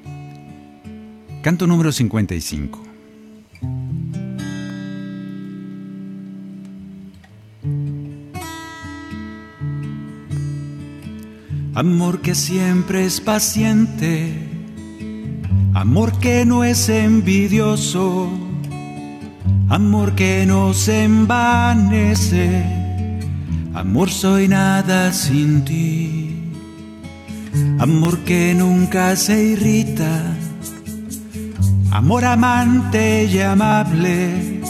[1.41, 2.84] Canto número 55.
[11.74, 14.51] Amor que siempre es paciente,
[15.74, 18.30] Amor que no es envidioso,
[19.69, 22.65] amor que no se envanece,
[23.74, 26.28] amor soy nada sin ti.
[27.80, 30.22] Amor que nunca se irrita,
[31.89, 34.61] amor amante y amable,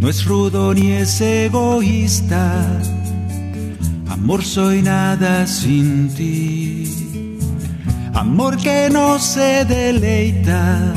[0.00, 2.82] no es rudo ni es egoísta,
[4.26, 7.38] amor soy nada sin ti.
[8.12, 10.92] Amor que no se deleita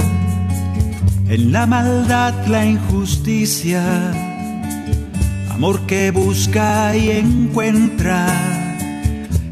[1.27, 3.83] en la maldad, la injusticia,
[5.51, 8.25] amor que busca y encuentra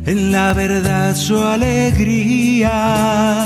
[0.07, 3.45] en la verdad su alegría,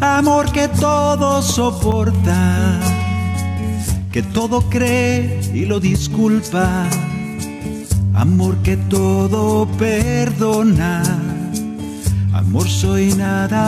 [0.00, 2.80] amor que todo soporta,
[4.10, 6.88] que todo cree y lo disculpa,
[8.14, 11.02] amor que todo perdona
[12.32, 13.62] amor soy nada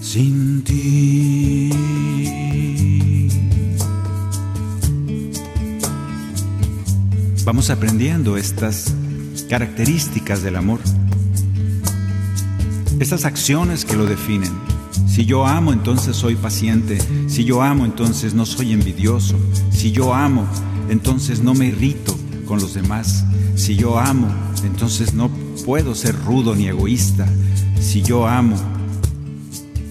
[0.00, 1.70] sin ti.
[7.44, 8.94] Vamos aprendiendo estas
[9.48, 10.80] características del amor,
[13.00, 14.52] estas acciones que lo definen.
[15.06, 16.98] Si yo amo, entonces soy paciente.
[17.28, 19.38] Si yo amo, entonces no soy envidioso.
[19.70, 20.46] Si yo amo,
[20.88, 22.16] entonces no me irrito
[22.46, 23.24] con los demás.
[23.56, 24.28] Si yo amo,
[24.64, 25.30] entonces no
[25.64, 27.26] puedo ser rudo ni egoísta.
[27.80, 28.56] Si yo amo,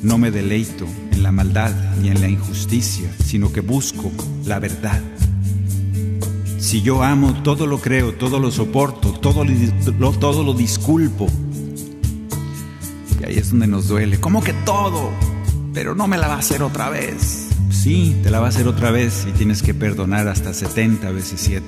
[0.04, 4.12] no me deleito en la maldad ni en la injusticia, sino que busco
[4.46, 5.02] la verdad.
[6.60, 11.28] Si yo amo, todo lo creo, todo lo soporto, todo lo, todo lo disculpo.
[13.22, 14.20] Y ahí es donde nos duele.
[14.20, 15.12] ¿Cómo que todo?
[15.74, 17.48] Pero no me la va a hacer otra vez.
[17.88, 21.40] Sí, te la va a hacer otra vez y tienes que perdonar hasta 70 veces
[21.40, 21.66] 7.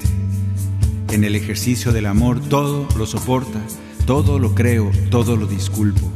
[1.13, 3.61] En el ejercicio del amor todo lo soporta,
[4.05, 6.11] todo lo creo, todo lo disculpo,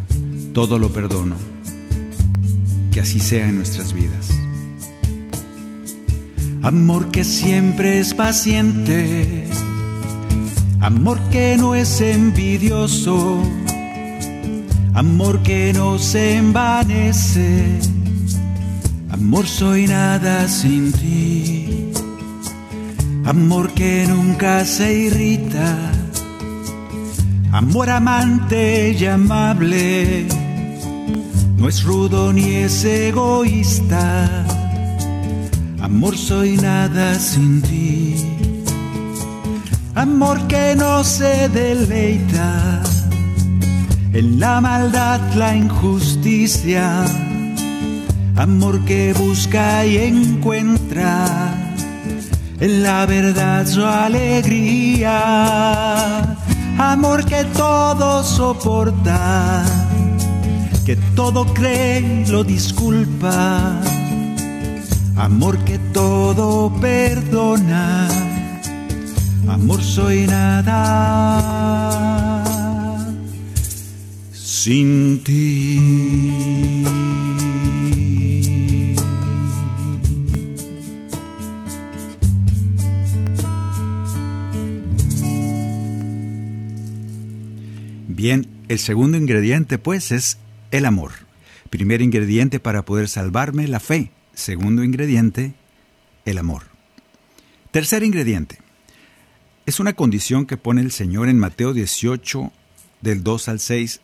[0.53, 1.37] todo lo perdono.
[2.91, 4.29] Que así sea en nuestras vidas.
[6.63, 9.45] Amor que siempre es paciente,
[10.81, 13.41] amor que no es envidioso,
[14.95, 17.79] amor que no se envanece,
[19.13, 21.91] amor soy nada sin ti,
[23.25, 25.91] amor que nunca se irrita.
[27.51, 30.25] Amor amante y amable,
[31.55, 34.27] no es rudo ni es egoísta,
[35.79, 38.15] amor soy nada sin ti,
[39.93, 42.81] amor que no se deleita.
[44.13, 47.05] En la maldad, la injusticia,
[48.35, 51.53] amor que busca y encuentra
[52.59, 55.13] en la verdad su alegría.
[56.77, 59.63] Amor que todo soporta,
[60.85, 63.79] que todo cree y lo disculpa,
[65.15, 68.07] amor que todo perdona,
[69.47, 70.73] amor soy nada.
[74.33, 77.12] Sin ti.
[88.23, 90.37] Bien, el segundo ingrediente pues es
[90.71, 91.11] el amor.
[91.69, 94.11] Primer ingrediente para poder salvarme, la fe.
[94.33, 95.55] Segundo ingrediente,
[96.23, 96.63] el amor.
[97.71, 98.59] Tercer ingrediente.
[99.65, 102.49] Es una condición que pone el Señor en Mateo 18,
[103.01, 103.99] del 2 al 6.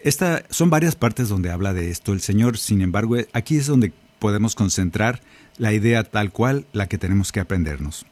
[0.00, 3.92] Esta, son varias partes donde habla de esto el Señor, sin embargo, aquí es donde
[4.20, 5.20] podemos concentrar
[5.58, 8.06] la idea tal cual la que tenemos que aprendernos.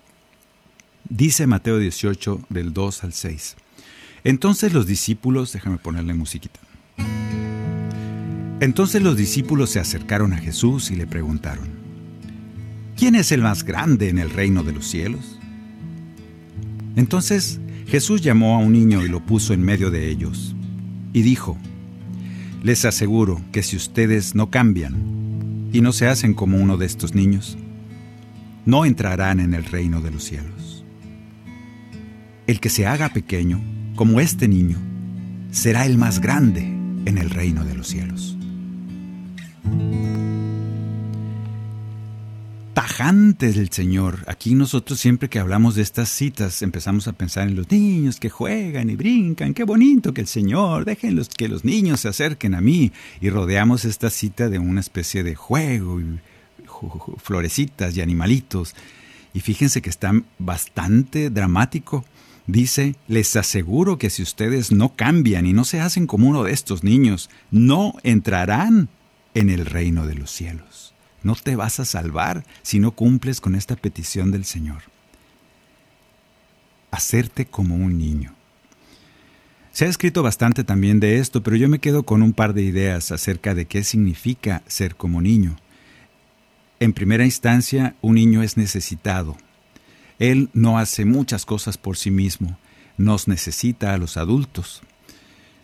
[1.09, 3.57] Dice Mateo 18, del 2 al 6.
[4.24, 6.60] Entonces los discípulos, déjame ponerle musiquita.
[8.60, 11.68] Entonces los discípulos se acercaron a Jesús y le preguntaron,
[12.96, 15.38] ¿quién es el más grande en el reino de los cielos?
[16.96, 20.56] Entonces Jesús llamó a un niño y lo puso en medio de ellos,
[21.12, 21.56] y dijo,
[22.62, 27.14] les aseguro que si ustedes no cambian y no se hacen como uno de estos
[27.14, 27.56] niños,
[28.66, 30.84] no entrarán en el reino de los cielos.
[32.46, 33.62] El que se haga pequeño,
[33.99, 34.78] como este niño,
[35.51, 38.36] será el más grande en el reino de los cielos.
[42.74, 44.20] Tajante el Señor.
[44.28, 48.30] Aquí nosotros siempre que hablamos de estas citas empezamos a pensar en los niños que
[48.30, 49.53] juegan y brincan.
[49.53, 52.92] Qué bonito que el Señor, déjenlos que los niños se acerquen a mí.
[53.20, 56.20] Y rodeamos esta cita de una especie de juego, y
[57.16, 58.76] florecitas y animalitos.
[59.34, 62.05] Y fíjense que está bastante dramático
[62.49, 66.53] Dice, les aseguro que si ustedes no cambian y no se hacen como uno de
[66.53, 68.88] estos niños, no entrarán
[69.34, 70.94] en el reino de los cielos.
[71.22, 74.84] No te vas a salvar si no cumples con esta petición del Señor.
[76.90, 78.34] Hacerte como un niño.
[79.70, 82.62] Se ha escrito bastante también de esto, pero yo me quedo con un par de
[82.62, 85.59] ideas acerca de qué significa ser como niño.
[86.80, 89.36] En primera instancia, un niño es necesitado.
[90.18, 92.58] Él no hace muchas cosas por sí mismo,
[92.96, 94.82] nos necesita a los adultos.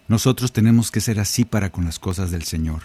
[0.07, 2.83] Nosotros tenemos que ser así para con las cosas del Señor.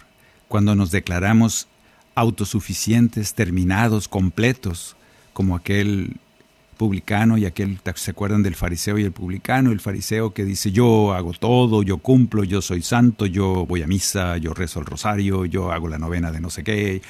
[0.47, 1.67] Cuando nos declaramos
[2.15, 4.95] autosuficientes, terminados, completos,
[5.33, 6.17] como aquel
[6.79, 9.71] publicano y aquel, ¿se acuerdan del fariseo y el publicano?
[9.71, 13.87] El fariseo que dice, yo hago todo, yo cumplo, yo soy santo, yo voy a
[13.87, 17.01] misa, yo rezo el rosario, yo hago la novena de no sé qué.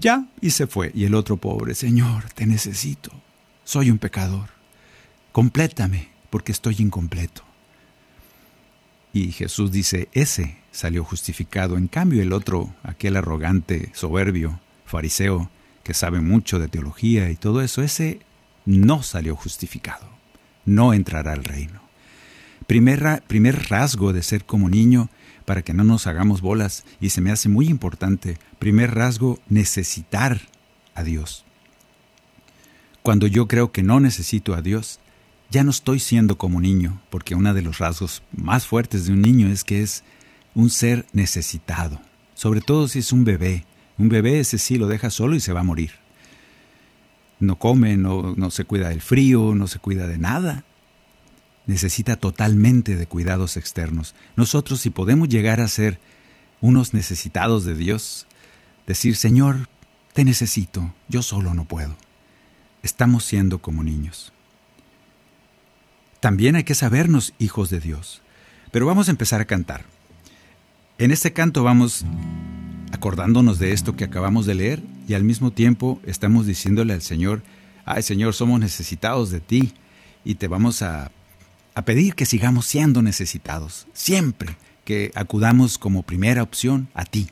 [0.00, 0.92] Ya, y se fue.
[0.94, 3.10] Y el otro pobre, Señor, te necesito,
[3.64, 4.50] soy un pecador,
[5.32, 7.42] complétame, porque estoy incompleto.
[9.12, 11.76] Y Jesús dice, ese salió justificado.
[11.76, 15.50] En cambio, el otro, aquel arrogante, soberbio, fariseo,
[15.84, 18.20] que sabe mucho de teología y todo eso, ese
[18.66, 20.08] no salió justificado,
[20.64, 21.80] no entrará al reino.
[22.66, 25.10] Primer, primer rasgo de ser como niño,
[25.44, 30.40] para que no nos hagamos bolas, y se me hace muy importante, primer rasgo, necesitar
[30.94, 31.43] a Dios.
[33.04, 34.98] Cuando yo creo que no necesito a Dios,
[35.50, 39.22] ya no estoy siendo como niño, porque uno de los rasgos más fuertes de un
[39.22, 40.02] niño es que es
[40.56, 42.00] un ser necesitado,
[42.34, 43.64] sobre todo si es un bebé.
[43.98, 45.92] Un bebé ese sí lo deja solo y se va a morir
[47.44, 50.64] no come, no, no se cuida del frío, no se cuida de nada.
[51.66, 54.14] Necesita totalmente de cuidados externos.
[54.36, 55.98] Nosotros si podemos llegar a ser
[56.60, 58.26] unos necesitados de Dios,
[58.86, 59.68] decir, Señor,
[60.12, 61.96] te necesito, yo solo no puedo.
[62.84, 64.30] Estamos siendo como niños.
[66.20, 68.20] También hay que sabernos hijos de Dios.
[68.72, 69.86] Pero vamos a empezar a cantar.
[70.98, 72.04] En este canto vamos
[72.92, 77.42] acordándonos de esto que acabamos de leer y al mismo tiempo estamos diciéndole al Señor,
[77.86, 79.72] ay Señor, somos necesitados de ti
[80.22, 81.10] y te vamos a,
[81.74, 87.28] a pedir que sigamos siendo necesitados, siempre que acudamos como primera opción a ti.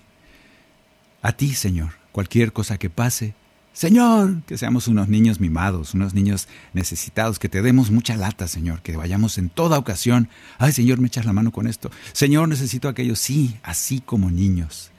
[1.20, 3.34] A ti, Señor, cualquier cosa que pase,
[3.73, 8.83] Señor, que seamos unos niños mimados, unos niños necesitados, que te demos mucha lata, Señor,
[8.83, 10.29] que vayamos en toda ocasión.
[10.59, 11.91] Ay, Señor, me echas la mano con esto.
[12.12, 13.16] Señor, necesito aquello.
[13.16, 14.93] Sí, así como niños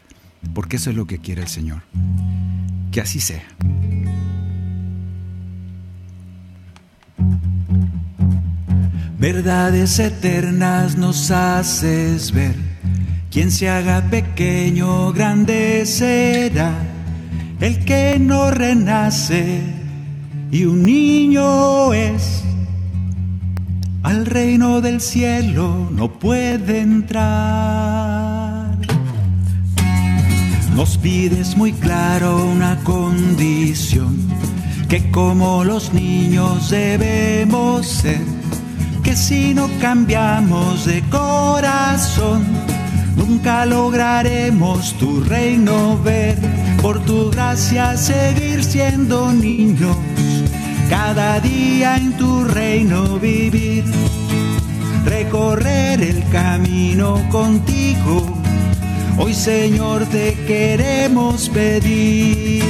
[0.53, 1.81] porque eso es lo que quiere el Señor.
[2.91, 3.43] Que así sea.
[9.17, 12.55] Verdades eternas nos haces ver.
[13.31, 16.73] Quien se haga pequeño, grande será.
[17.63, 19.61] El que no renace
[20.51, 22.43] y un niño es.
[24.03, 28.77] Al reino del cielo no puede entrar.
[30.75, 34.17] Nos pides muy claro una condición,
[34.89, 38.25] que como los niños debemos ser,
[39.03, 42.43] que si no cambiamos de corazón,
[43.15, 46.37] nunca lograremos tu reino ver,
[46.83, 49.97] por tu gracia seguir siendo niños,
[50.87, 53.85] cada día en tu reino vivir,
[55.03, 58.43] recorrer el camino contigo
[59.17, 62.63] Hoy Señor te queremos pedir,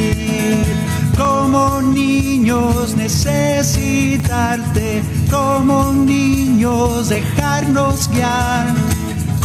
[1.18, 5.02] como niños necesitarte,
[5.32, 8.76] como niños dejarnos guiar,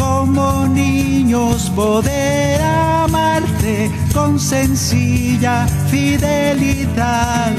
[0.09, 7.53] como niños poder amarte con sencilla fidelidad.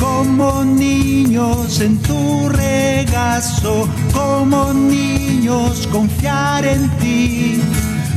[0.00, 7.60] Como niños en tu regazo, como niños confiar en ti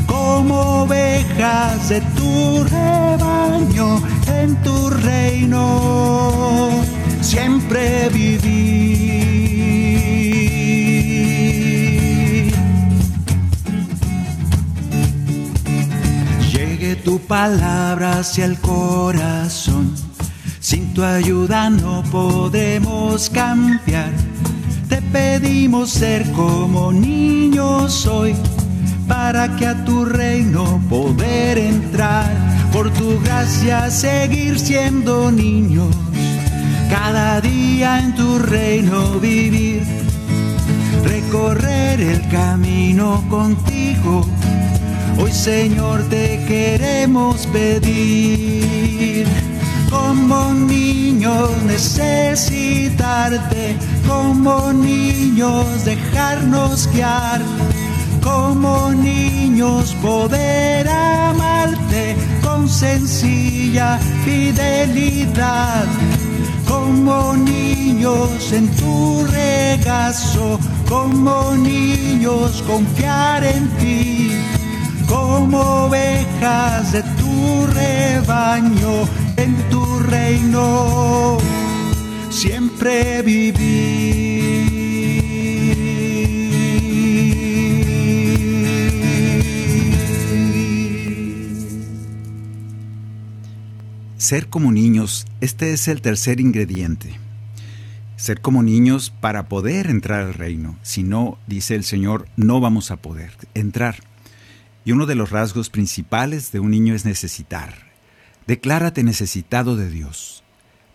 [0.05, 4.01] como ovejas de tu rebaño,
[4.41, 5.63] en tu reino
[7.21, 9.16] siempre vivir.
[17.07, 19.95] Tu palabra hacia el corazón,
[20.59, 24.11] sin tu ayuda no podemos cambiar.
[24.89, 28.35] Te pedimos ser como niños hoy
[29.07, 32.29] para que a tu reino poder entrar,
[32.73, 35.95] por tu gracia seguir siendo niños,
[36.89, 39.81] cada día en tu reino vivir,
[41.05, 44.25] recorrer el camino contigo.
[45.19, 49.25] Hoy Señor te queremos pedir,
[49.89, 53.75] como niños necesitarte,
[54.07, 57.41] como niños dejarnos guiar,
[58.23, 65.85] como niños poder amarte con sencilla fidelidad,
[66.67, 74.36] como niños en tu regazo, como niños confiar en ti,
[75.07, 81.37] como ovejas de tu rebaño en tu reino
[82.37, 84.27] siempre vivir.
[94.17, 97.17] Ser como niños, este es el tercer ingrediente.
[98.17, 100.75] Ser como niños para poder entrar al reino.
[100.81, 104.06] Si no, dice el Señor, no vamos a poder entrar.
[104.87, 107.91] Y uno de los rasgos principales de un niño es necesitar.
[108.47, 110.45] Declárate necesitado de Dios.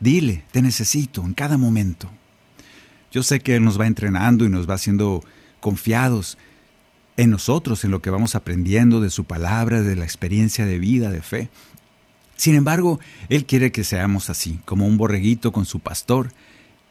[0.01, 2.11] Dile, te necesito en cada momento.
[3.11, 5.23] Yo sé que Él nos va entrenando y nos va haciendo
[5.61, 6.39] confiados
[7.19, 11.11] en nosotros, en lo que vamos aprendiendo de su palabra, de la experiencia de vida,
[11.11, 11.51] de fe.
[12.35, 16.33] Sin embargo, Él quiere que seamos así, como un borreguito con su pastor,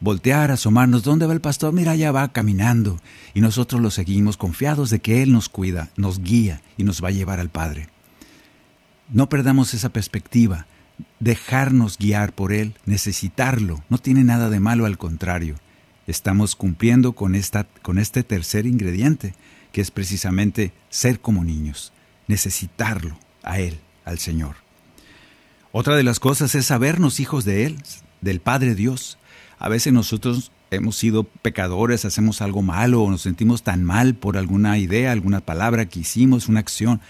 [0.02, 1.72] voltear, asomarnos, ¿dónde va el pastor?
[1.72, 3.00] Mira, ya va caminando,
[3.34, 7.08] y nosotros lo seguimos confiados de que Él nos cuida, nos guía y nos va
[7.08, 7.88] a llevar al Padre.
[9.10, 10.66] No perdamos esa perspectiva,
[11.20, 15.54] dejarnos guiar por Él, necesitarlo, no tiene nada de malo, al contrario.
[16.08, 19.34] Estamos cumpliendo con, esta, con este tercer ingrediente,
[19.70, 21.92] que es precisamente ser como niños,
[22.26, 24.56] necesitarlo a Él, al Señor.
[25.70, 27.78] Otra de las cosas es sabernos hijos de Él,
[28.20, 29.16] del Padre Dios.
[29.62, 34.36] A veces nosotros hemos sido pecadores, hacemos algo malo o nos sentimos tan mal por
[34.36, 37.00] alguna idea, alguna palabra que hicimos, una acción.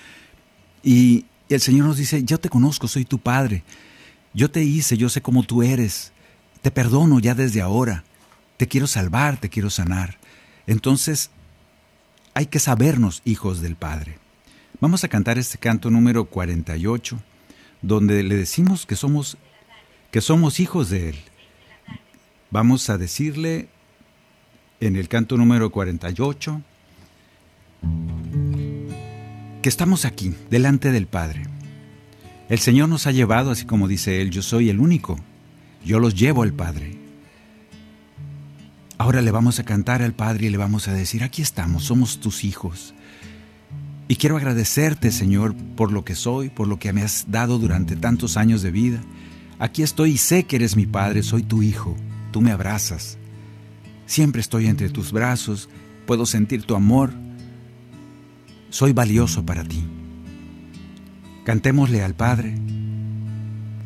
[0.82, 3.64] Y el Señor nos dice, yo te conozco, soy tu Padre.
[4.34, 6.12] Yo te hice, yo sé cómo tú eres.
[6.60, 8.04] Te perdono ya desde ahora.
[8.58, 10.18] Te quiero salvar, te quiero sanar.
[10.66, 11.30] Entonces,
[12.34, 14.18] hay que sabernos hijos del Padre.
[14.78, 17.18] Vamos a cantar este canto número 48,
[17.80, 19.38] donde le decimos que somos,
[20.10, 21.31] que somos hijos de Él.
[22.52, 23.70] Vamos a decirle
[24.78, 26.60] en el canto número 48,
[29.62, 31.44] que estamos aquí, delante del Padre.
[32.50, 35.18] El Señor nos ha llevado, así como dice Él, yo soy el único,
[35.82, 36.98] yo los llevo al Padre.
[38.98, 42.20] Ahora le vamos a cantar al Padre y le vamos a decir, aquí estamos, somos
[42.20, 42.92] tus hijos.
[44.08, 47.96] Y quiero agradecerte, Señor, por lo que soy, por lo que me has dado durante
[47.96, 49.00] tantos años de vida.
[49.58, 51.96] Aquí estoy y sé que eres mi Padre, soy tu Hijo,
[52.32, 53.18] tú me abrazas.
[54.06, 55.68] Siempre estoy entre tus brazos,
[56.06, 57.12] puedo sentir tu amor,
[58.70, 59.84] soy valioso para ti.
[61.44, 62.56] Cantémosle al Padre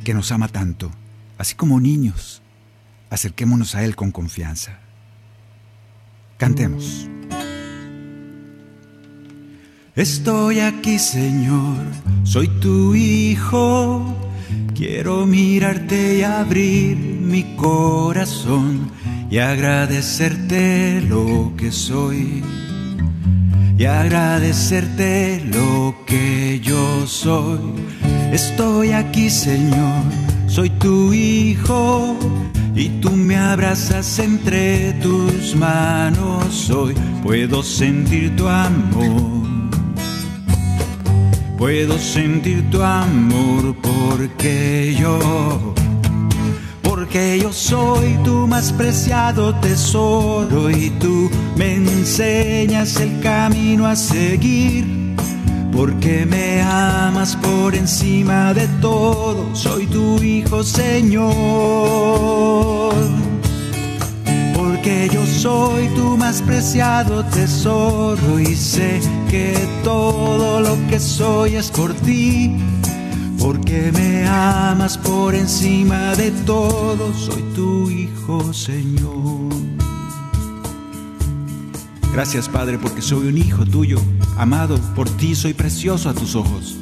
[0.05, 0.91] que nos ama tanto,
[1.37, 2.43] así como niños.
[3.11, 4.79] Acerquémonos a Él con confianza.
[6.39, 7.09] Cantemos.
[9.95, 11.79] Estoy aquí, Señor,
[12.25, 14.26] soy tu hijo.
[14.75, 18.91] Quiero mirarte y abrir mi corazón
[19.31, 22.43] y agradecerte lo que soy
[23.79, 27.59] y agradecerte lo que yo soy.
[28.33, 30.03] Estoy aquí, Señor,
[30.47, 32.17] soy tu hijo
[32.75, 36.95] y tú me abrazas entre tus manos hoy.
[37.23, 39.56] Puedo sentir tu amor.
[41.57, 45.75] Puedo sentir tu amor porque yo
[46.83, 54.85] porque yo soy tu más preciado tesoro y tú me enseñas el camino a seguir.
[55.73, 61.33] Porque me amas por encima de todo, soy tu hijo Señor.
[64.55, 69.01] Porque yo soy tu más preciado tesoro y sé
[69.31, 72.57] que todo lo que soy es por ti
[73.39, 79.55] porque me amas por encima de todo, soy tu hijo, Señor.
[82.13, 84.01] Gracias, Padre, porque soy un hijo tuyo,
[84.37, 86.77] amado por ti, soy precioso a tus ojos.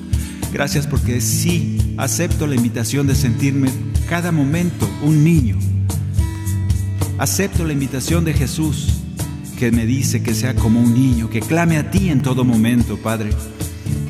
[0.52, 3.70] Gracias porque sí, acepto la invitación de sentirme
[4.08, 5.58] cada momento un niño.
[7.18, 8.93] Acepto la invitación de Jesús
[9.64, 12.98] que me dice que sea como un niño, que clame a ti en todo momento,
[12.98, 13.30] Padre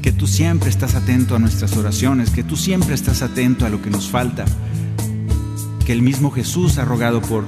[0.03, 3.81] que tú siempre estás atento a nuestras oraciones, que tú siempre estás atento a lo
[3.81, 4.47] que nos falta,
[5.87, 7.45] que el mismo Jesús ha rogado por,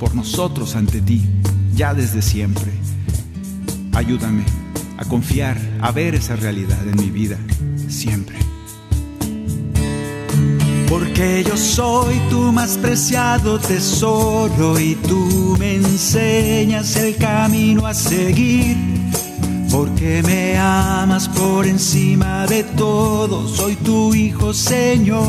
[0.00, 1.22] por nosotros ante ti,
[1.76, 2.72] ya desde siempre.
[3.92, 4.42] Ayúdame
[4.98, 7.38] a confiar, a ver esa realidad en mi vida,
[7.86, 8.36] siempre.
[10.88, 18.76] Porque yo soy tu más preciado tesoro y tú me enseñas el camino a seguir.
[19.70, 25.24] Porque me amas por encima de todo, soy tu hijo Señor.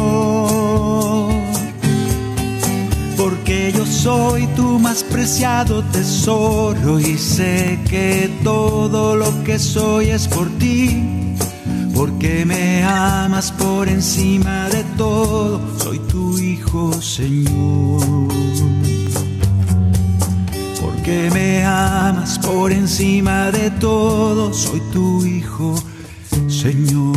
[3.18, 10.28] Porque yo soy tu más preciado tesoro y sé que todo lo que soy es
[10.28, 11.25] por ti
[11.96, 18.04] porque me amas por encima de todo, soy tu hijo, Señor.
[20.82, 25.76] Porque me amas por encima de todo, soy tu hijo,
[26.50, 27.16] Señor.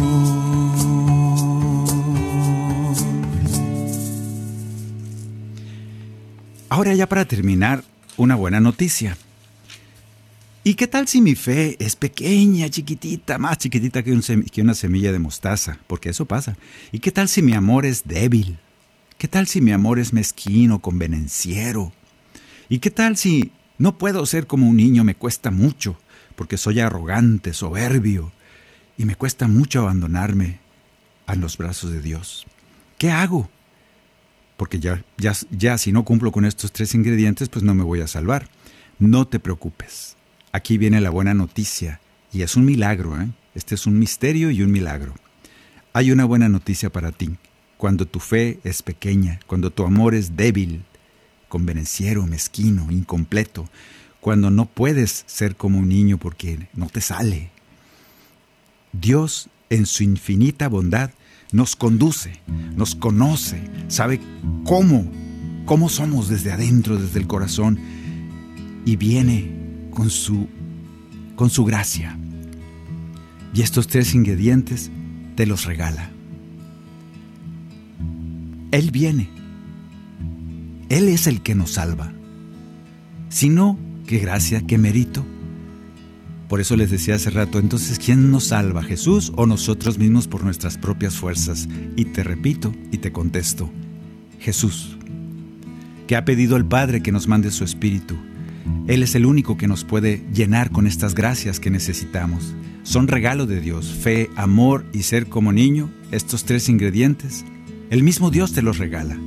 [6.69, 7.83] Ahora ya para terminar,
[8.17, 9.17] una buena noticia.
[10.69, 14.13] ¿Y qué tal si mi fe es pequeña, chiquitita, más chiquitita que,
[14.61, 15.79] una semilla de mostaza?
[15.87, 16.59] Porque eso pasa.
[16.93, 18.59] ¿Y qué tal si mi amor es débil?
[19.17, 21.95] ¿Qué tal si mi amor es mezquino, convenenciero?
[22.69, 25.99] ¿Y qué tal si no puedo ser como un niño, me cuesta mucho,
[26.37, 28.31] porque soy arrogante, soberbio,
[28.99, 30.59] y me cuesta mucho abandonarme
[31.25, 32.47] a los brazos de Dios?
[32.99, 33.49] ¿Qué hago?
[34.59, 38.03] Porque ya, ya, ya si no cumplo con estos tres ingredientes, pues no me voy
[38.03, 38.51] a salvar.
[38.99, 40.08] No te preocupes.
[40.59, 42.01] Aquí viene la buena noticia,
[42.33, 43.29] y es un milagro, ¿eh?
[43.55, 45.15] este es un misterio y un milagro.
[45.93, 47.37] Hay una buena noticia para ti.
[47.77, 50.83] Cuando tu fe es pequeña, cuando tu amor es débil,
[51.49, 53.69] convenenciero, mezquino, incompleto,
[54.21, 57.53] cuando no puedes ser como un niño porque no te sale.
[58.93, 61.13] Dios, en su infinita bondad,
[61.53, 62.41] nos conduce,
[62.75, 64.21] nos conoce, sabe
[64.65, 65.09] cómo,
[65.67, 67.79] cómo somos desde adentro, desde el corazón,
[68.85, 69.58] y viene
[69.99, 70.47] con su,
[71.35, 72.17] con su gracia.
[73.53, 74.93] Y estos tres ingredientes
[75.35, 76.09] te los regala.
[78.71, 79.29] Él viene.
[80.89, 82.13] Él es el que nos salva.
[83.29, 83.77] Si no,
[84.07, 85.27] qué gracia, qué mérito.
[86.49, 88.85] Por eso les decía hace rato, entonces, ¿quién nos salva?
[88.85, 91.69] ¿Jesús o nosotros mismos por nuestras propias fuerzas?
[91.97, 93.69] Y te repito y te contesto,
[94.39, 94.97] Jesús,
[96.07, 98.17] que ha pedido al Padre que nos mande su Espíritu
[98.89, 102.55] él es el único que nos puede llenar con estas gracias que necesitamos.
[102.83, 107.45] Son regalo de Dios, fe, amor y ser como niño, estos tres ingredientes.
[107.91, 109.19] El mismo Dios te los regala.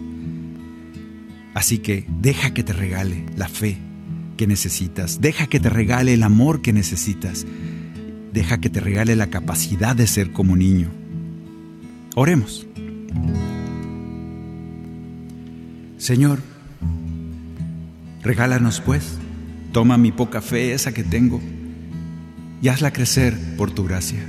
[1.53, 3.77] Así que deja que te regale la fe
[4.35, 7.45] que necesitas, deja que te regale el amor que necesitas,
[8.33, 10.89] deja que te regale la capacidad de ser como niño.
[12.15, 12.65] Oremos.
[15.97, 16.39] Señor,
[18.23, 19.20] regálanos pues
[19.72, 21.39] Toma mi poca fe, esa que tengo,
[22.61, 24.19] y hazla crecer por tu gracia.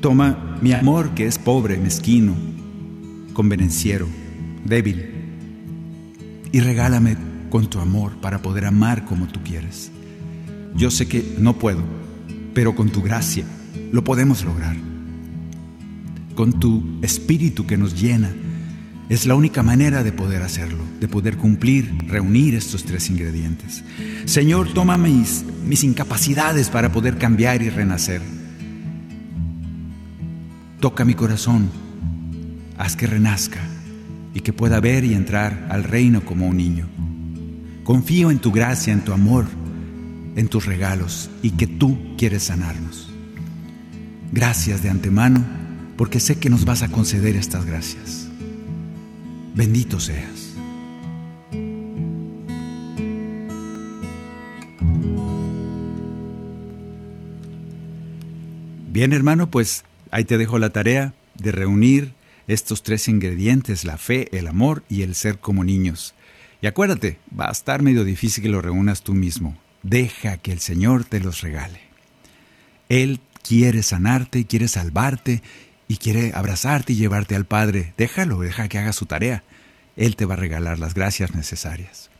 [0.00, 2.34] Toma mi amor que es pobre, mezquino,
[3.32, 4.06] convenenciero,
[4.64, 5.10] débil,
[6.52, 7.16] y regálame
[7.50, 9.90] con tu amor para poder amar como tú quieres.
[10.74, 11.82] Yo sé que no puedo,
[12.54, 13.44] pero con tu gracia
[13.90, 14.76] lo podemos lograr.
[16.34, 18.32] Con tu espíritu que nos llena,
[19.12, 23.84] es la única manera de poder hacerlo, de poder cumplir, reunir estos tres ingredientes.
[24.24, 28.22] Señor, toma mis, mis incapacidades para poder cambiar y renacer.
[30.80, 31.68] Toca mi corazón,
[32.78, 33.60] haz que renazca
[34.32, 36.88] y que pueda ver y entrar al reino como un niño.
[37.84, 39.44] Confío en tu gracia, en tu amor,
[40.36, 43.10] en tus regalos y que tú quieres sanarnos.
[44.32, 45.44] Gracias de antemano
[45.98, 48.31] porque sé que nos vas a conceder estas gracias
[49.54, 50.52] bendito seas.
[58.92, 62.12] Bien hermano, pues ahí te dejo la tarea de reunir
[62.46, 66.14] estos tres ingredientes, la fe, el amor y el ser como niños.
[66.60, 69.56] Y acuérdate, va a estar medio difícil que lo reúnas tú mismo.
[69.82, 71.80] Deja que el Señor te los regale.
[72.88, 75.42] Él quiere sanarte, quiere salvarte
[75.92, 77.92] y quiere abrazarte y llevarte al Padre.
[77.98, 79.44] Déjalo, deja que haga su tarea.
[79.94, 82.10] Él te va a regalar las gracias necesarias.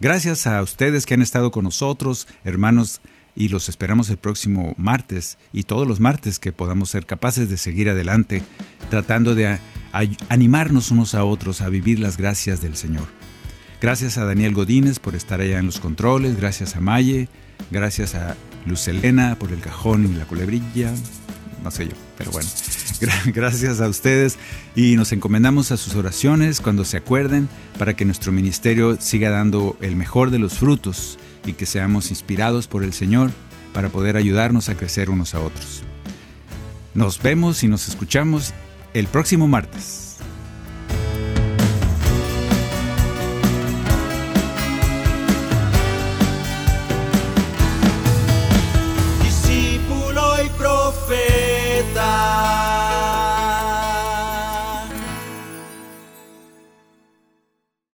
[0.00, 3.02] Gracias a ustedes que han estado con nosotros, hermanos,
[3.36, 7.58] y los esperamos el próximo martes y todos los martes que podamos ser capaces de
[7.58, 8.42] seguir adelante,
[8.88, 9.58] tratando de
[10.30, 13.08] animarnos unos a otros a vivir las gracias del Señor.
[13.82, 17.28] Gracias a Daniel Godínez por estar allá en los controles, gracias a Maye,
[17.70, 20.94] gracias a Luz Elena por el cajón y la culebrilla,
[21.62, 22.48] no sé yo, pero bueno.
[23.26, 24.38] Gracias a ustedes
[24.76, 27.48] y nos encomendamos a sus oraciones cuando se acuerden
[27.78, 32.68] para que nuestro ministerio siga dando el mejor de los frutos y que seamos inspirados
[32.68, 33.30] por el Señor
[33.72, 35.82] para poder ayudarnos a crecer unos a otros.
[36.94, 38.52] Nos vemos y nos escuchamos
[38.94, 40.11] el próximo martes.